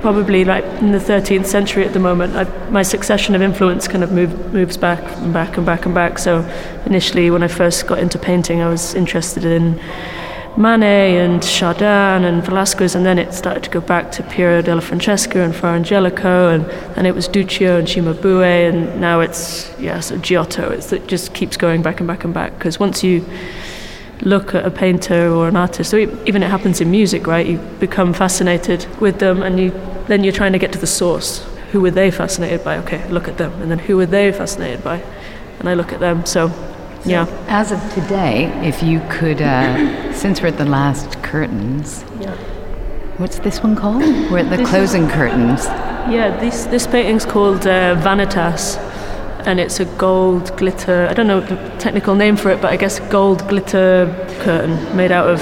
probably 0.00 0.44
like 0.44 0.64
in 0.80 0.92
the 0.92 0.98
13th 0.98 1.46
century 1.46 1.84
at 1.84 1.92
the 1.92 1.98
moment. 1.98 2.34
I, 2.36 2.44
my 2.70 2.82
succession 2.82 3.34
of 3.34 3.42
influence 3.42 3.88
kind 3.88 4.04
of 4.04 4.12
move, 4.12 4.52
moves 4.52 4.76
back 4.76 5.02
and 5.18 5.32
back 5.32 5.56
and 5.56 5.66
back 5.66 5.86
and 5.86 5.94
back. 5.94 6.18
So 6.18 6.40
initially, 6.86 7.30
when 7.30 7.42
I 7.42 7.48
first 7.48 7.86
got 7.86 7.98
into 7.98 8.18
painting, 8.18 8.60
I 8.60 8.68
was 8.68 8.94
interested 8.94 9.44
in 9.44 9.80
Manet 10.56 11.18
and 11.18 11.44
Chardin 11.44 12.24
and 12.24 12.42
Velasquez, 12.42 12.94
and 12.94 13.04
then 13.04 13.18
it 13.18 13.34
started 13.34 13.62
to 13.64 13.70
go 13.70 13.80
back 13.80 14.10
to 14.12 14.22
Piero 14.22 14.62
della 14.62 14.80
Francesca 14.80 15.40
and 15.40 15.54
Fra 15.54 15.70
Angelico, 15.70 16.48
and 16.48 16.64
then 16.96 17.04
it 17.04 17.14
was 17.14 17.28
Duccio 17.28 17.78
and 17.78 17.86
Cimabue, 17.86 18.70
and 18.70 18.98
now 18.98 19.20
it's 19.20 19.70
yeah, 19.78 20.00
so 20.00 20.16
Giotto. 20.16 20.70
It's, 20.70 20.92
it 20.92 21.08
just 21.08 21.34
keeps 21.34 21.58
going 21.58 21.82
back 21.82 22.00
and 22.00 22.06
back 22.06 22.24
and 22.24 22.32
back 22.32 22.54
because 22.56 22.80
once 22.80 23.04
you 23.04 23.22
look 24.22 24.54
at 24.54 24.64
a 24.64 24.70
painter 24.70 25.28
or 25.30 25.48
an 25.48 25.56
artist, 25.56 25.92
or 25.94 25.98
even 25.98 26.42
it 26.42 26.50
happens 26.50 26.80
in 26.80 26.90
music, 26.90 27.26
right? 27.26 27.46
You 27.46 27.58
become 27.80 28.12
fascinated 28.12 28.86
with 29.00 29.18
them, 29.18 29.42
and 29.42 29.58
you 29.60 29.70
then 30.08 30.22
you're 30.24 30.32
trying 30.32 30.52
to 30.52 30.58
get 30.58 30.72
to 30.72 30.78
the 30.78 30.86
source. 30.86 31.44
Who 31.72 31.80
were 31.80 31.90
they 31.90 32.10
fascinated 32.10 32.64
by? 32.64 32.78
Okay, 32.78 33.06
look 33.10 33.28
at 33.28 33.38
them, 33.38 33.52
and 33.60 33.70
then 33.70 33.78
who 33.78 33.96
were 33.96 34.06
they 34.06 34.32
fascinated 34.32 34.82
by? 34.84 35.02
And 35.58 35.68
I 35.68 35.74
look 35.74 35.92
at 35.92 36.00
them. 36.00 36.24
So 36.26 36.52
yeah. 37.04 37.26
As 37.48 37.70
of 37.72 37.80
today, 37.94 38.46
if 38.66 38.82
you 38.82 39.00
could, 39.10 39.40
uh, 39.40 40.12
since 40.12 40.40
we're 40.40 40.48
at 40.48 40.58
the 40.58 40.64
last 40.64 41.22
curtains, 41.22 42.04
Yeah. 42.20 42.34
what's 43.18 43.38
this 43.40 43.62
one 43.62 43.76
called? 43.76 44.02
We're 44.30 44.38
at 44.38 44.50
the 44.50 44.56
This 44.56 44.68
closing 44.68 45.08
curtains. 45.08 45.66
Yeah, 46.08 46.36
this 46.40 46.64
this 46.66 46.86
painting's 46.86 47.24
called 47.24 47.66
uh, 47.66 47.96
Vanitas, 48.02 48.78
and 49.46 49.60
it's 49.60 49.80
a 49.80 49.84
gold 49.96 50.56
glitter. 50.56 51.06
I 51.08 51.14
don't 51.14 51.26
know 51.26 51.40
the 51.40 51.56
technical 51.78 52.14
name 52.14 52.36
for 52.36 52.50
it, 52.50 52.60
but 52.60 52.72
I 52.72 52.76
guess 52.76 53.00
gold 53.10 53.46
glitter 53.48 54.06
curtain 54.40 54.96
made 54.96 55.12
out 55.12 55.28
of 55.28 55.40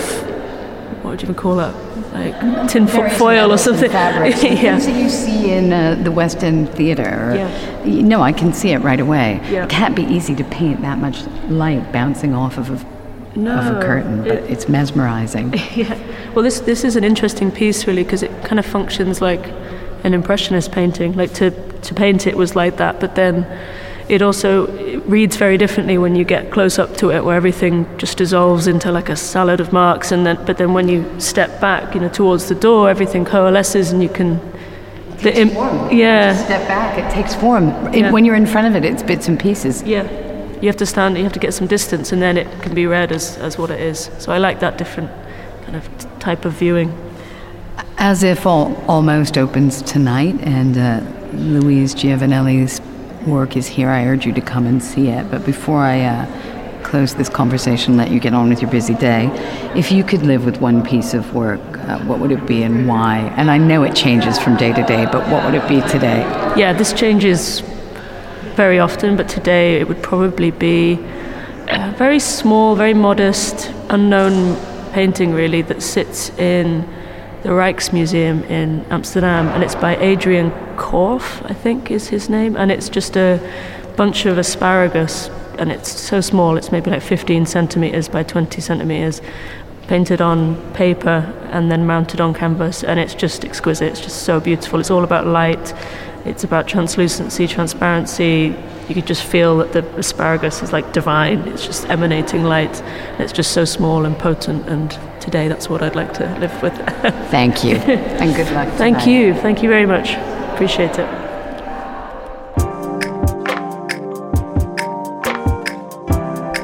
what 1.03 1.11
would 1.11 1.23
you 1.23 1.27
even 1.27 1.35
call 1.35 1.57
that? 1.57 1.75
Like 2.15 2.69
tin 2.71 2.87
fo- 2.87 3.09
foil 3.09 3.53
or 3.53 3.59
something. 3.59 3.91
Fabrics. 4.03 4.43
yeah. 4.43 4.79
Things 4.79 4.87
that 4.87 5.03
you 5.03 5.09
see 5.11 5.51
in 5.51 5.73
uh, 5.73 5.95
the 6.03 6.11
West 6.13 6.43
End 6.45 6.69
Theatre. 6.71 7.03
or- 7.31 7.35
Yeah. 7.35 7.83
Y- 7.85 8.03
No, 8.03 8.23
I 8.23 8.33
can 8.33 8.53
see 8.53 8.71
it 8.71 8.79
right 8.79 9.01
away. 9.01 9.41
Yeah. 9.51 9.65
It 9.65 9.71
can't 9.71 9.95
be 9.97 10.05
easy 10.05 10.35
to 10.37 10.45
paint 10.45 10.81
that 10.83 10.99
much 10.99 11.25
light 11.49 11.93
bouncing 11.93 12.35
off 12.35 12.57
of 12.59 12.71
a, 12.71 12.75
of 12.75 13.77
a 13.77 13.81
curtain, 13.83 14.23
but 14.23 14.33
it- 14.33 14.51
it's 14.51 14.69
mesmerizing. 14.69 15.53
Yeah. 15.75 15.99
Well, 16.35 16.43
this 16.45 16.61
this 16.61 16.85
is 16.85 16.97
an 16.97 17.05
interesting 17.05 17.51
piece 17.51 17.87
really 17.87 18.05
because 18.05 18.23
it 18.23 18.31
kind 18.45 18.59
of 18.59 18.67
functions 18.67 19.21
like 19.21 19.45
an 20.05 20.15
impressionist 20.15 20.73
painting. 20.73 21.13
Like 21.17 21.33
to 21.35 21.51
to 21.83 21.95
paint 21.95 22.27
it 22.27 22.37
was 22.37 22.55
like 22.57 22.77
that, 22.79 22.99
but 23.01 23.15
then 23.15 23.45
it 24.09 24.23
also 24.23 24.67
it 24.77 25.03
reads 25.07 25.37
very 25.37 25.57
differently 25.59 25.97
when 25.99 26.15
you 26.17 26.25
get 26.25 26.51
close 26.51 26.79
up 26.79 26.97
to 26.99 27.11
it, 27.11 27.25
where 27.25 27.37
everything 27.37 27.87
just 27.99 28.19
dissolves 28.19 28.67
into 28.67 28.93
like 28.93 29.09
a 29.09 29.17
salad 29.17 29.61
of 29.61 29.73
marks, 29.73 30.13
and 30.13 30.25
then 30.27 30.39
but 30.45 30.57
then 30.59 30.73
when 30.75 30.89
you 30.89 31.05
step 31.19 31.61
back, 31.61 31.95
you 31.95 32.01
know, 32.01 32.09
towards 32.09 32.49
the 32.49 32.55
door, 32.55 32.91
everything 32.91 33.25
coalesces, 33.25 33.93
and 33.93 34.03
you 34.03 34.09
can. 34.09 34.41
The 35.23 35.33
im- 35.41 35.91
yeah, 35.91 36.35
Step 36.37 36.69
back, 36.69 36.99
it 36.99 37.11
takes 37.15 37.35
form. 37.35 37.69
It- 37.95 37.97
Yeah. 37.97 38.11
when 38.11 38.25
you're 38.27 38.35
in 38.37 38.47
front 38.47 38.67
of 38.67 38.75
it, 38.77 38.85
it's 38.85 39.03
bits 39.03 39.27
and 39.29 39.39
pieces. 39.39 39.83
yeah. 39.83 40.05
You 40.61 40.69
have 40.69 40.77
to 40.79 40.87
stand. 40.87 41.17
You 41.17 41.23
have 41.25 41.33
to 41.33 41.39
get 41.41 41.53
some 41.55 41.67
distance, 41.67 42.13
and 42.13 42.21
then 42.23 42.37
it 42.37 42.47
can 42.63 42.75
be 42.75 42.87
read 42.87 43.11
as 43.13 43.39
as 43.39 43.59
what 43.59 43.71
it 43.71 43.81
is. 43.81 44.11
So 44.19 44.33
I 44.33 44.39
like 44.39 44.61
that 44.61 44.77
different 44.79 45.11
kind 45.65 45.77
of 45.77 45.85
t- 45.99 46.07
type 46.21 46.45
of 46.47 46.53
viewing. 46.53 46.93
As 47.99 48.23
if 48.23 48.47
all 48.47 48.73
almost 48.89 49.37
opens 49.39 49.83
tonight, 49.83 50.37
and 50.43 50.77
uh, 50.77 51.01
Louise 51.33 51.95
Giovanelli's 51.95 52.81
work 53.27 53.57
is 53.57 53.67
here. 53.67 53.89
I 53.89 54.07
urge 54.07 54.27
you 54.27 54.33
to 54.33 54.41
come 54.41 54.67
and 54.67 54.83
see 54.83 55.09
it. 55.09 55.31
But 55.31 55.45
before 55.45 55.81
I 55.81 56.01
uh, 56.03 56.83
close 56.85 57.15
this 57.15 57.29
conversation, 57.29 57.97
let 57.97 58.11
you 58.11 58.21
get 58.21 58.35
on 58.35 58.49
with 58.49 58.63
your 58.63 58.71
busy 58.71 58.95
day, 58.95 59.27
if 59.75 59.91
you 59.91 60.05
could 60.05 60.23
live 60.23 60.45
with 60.45 60.61
one 60.61 60.85
piece 60.85 61.15
of 61.15 61.35
work, 61.35 61.61
uh, 61.79 61.99
what 62.01 62.21
would 62.21 62.31
it 62.31 62.47
be 62.47 62.63
and 62.63 62.87
why? 62.87 63.19
And 63.37 63.51
I 63.51 63.59
know 63.59 63.83
it 63.83 63.97
changes 63.97 64.39
from 64.39 64.57
day 64.57 64.73
to 64.73 64.83
day, 64.85 65.07
but 65.07 65.29
what 65.29 65.45
would 65.45 65.55
it 65.55 65.69
be 65.69 65.81
today? 65.89 66.21
Yeah, 66.57 66.73
this 66.73 66.93
changes 66.93 67.61
very 68.55 68.79
often, 68.79 69.17
but 69.17 69.29
today 69.29 69.81
it 69.81 69.89
would 69.89 70.03
probably 70.03 70.51
be 70.53 70.95
a 71.69 71.93
very 71.99 72.21
small, 72.21 72.77
very 72.77 72.95
modest, 72.95 73.73
unknown 73.89 74.57
painting, 74.93 75.33
really, 75.33 75.63
that 75.63 75.83
sits 75.83 76.31
in 76.39 76.83
the 77.43 77.49
Rijksmuseum 77.49 78.49
in 78.49 78.85
Amsterdam, 78.91 79.49
and 79.49 79.65
it's 79.65 79.75
by 79.75 79.97
Adrian 79.97 80.53
Korf, 80.77 81.49
I 81.51 81.55
think 81.55 81.91
is 81.91 82.09
his 82.09 82.29
name, 82.29 82.57
and 82.57 82.71
it's 82.71 82.89
just 82.89 83.17
a 83.17 83.41
bunch 83.97 84.27
of 84.27 84.39
asparagus, 84.39 85.29
and 85.59 85.71
it's 85.71 85.91
so 85.91 86.21
small, 86.21 86.57
it's 86.57 86.73
maybe 86.73 86.91
like 86.91 87.03
15 87.03 87.47
centimeters 87.47 88.09
by 88.09 88.23
20 88.23 88.61
centimeters, 88.61 89.21
painted 89.87 90.21
on 90.21 90.57
paper 90.73 91.33
and 91.51 91.71
then 91.71 91.87
mounted 91.87 92.21
on 92.21 92.35
canvas, 92.35 92.83
and 92.83 92.99
it's 92.99 93.15
just 93.15 93.45
exquisite. 93.45 93.91
It's 93.91 94.01
just 94.01 94.23
so 94.23 94.41
beautiful. 94.41 94.81
It's 94.81 94.91
all 94.91 95.05
about 95.05 95.27
light. 95.27 95.75
It's 96.25 96.43
about 96.43 96.67
translucency, 96.67 97.47
transparency. 97.47 98.57
You 98.89 98.95
could 98.95 99.07
just 99.07 99.23
feel 99.23 99.59
that 99.59 99.73
the 99.73 99.87
asparagus 99.97 100.63
is 100.63 100.73
like 100.73 100.93
divine. 100.93 101.47
It's 101.49 101.67
just 101.67 101.89
emanating 101.91 102.45
light. 102.45 102.81
And 102.81 103.21
it's 103.21 103.33
just 103.33 103.53
so 103.53 103.65
small 103.65 104.05
and 104.05 104.19
potent. 104.19 104.67
And 104.69 104.91
today, 105.21 105.49
that's 105.49 105.69
what 105.69 105.83
I'd 105.83 105.97
like 105.97 106.15
to 106.15 106.39
live 106.39 106.63
with. 106.63 106.75
Thank 107.31 107.63
you, 107.63 107.77
and 107.77 108.35
good 108.35 108.51
luck. 108.53 108.69
Thank 108.75 109.01
tonight. 109.01 109.07
you. 109.07 109.35
Thank 109.35 109.63
you 109.63 109.69
very 109.69 109.87
much. 109.87 110.34
Appreciate 110.55 110.93
it. 110.93 111.09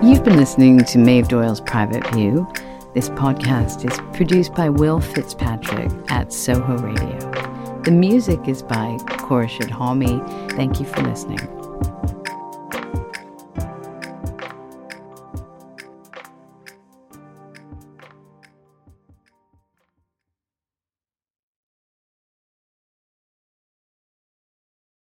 You've 0.03 0.25
been 0.25 0.37
listening 0.37 0.85
to 0.85 0.99
Maeve 0.99 1.27
Doyle's 1.27 1.61
Private 1.61 2.07
View. 2.15 2.47
This 2.95 3.09
podcast 3.11 3.85
is 3.91 3.99
produced 4.17 4.55
by 4.55 4.69
Will 4.69 5.01
Fitzpatrick 5.01 5.91
at 6.09 6.33
Soho 6.33 6.79
Radio. 6.79 7.19
The 7.83 7.91
music 7.91 8.47
is 8.47 8.63
by 8.63 8.97
Khorshid 9.07 9.71
Halmi. 9.71 10.21
Thank 10.53 10.79
you 10.79 10.87
for 10.87 11.03
listening. 11.03 11.60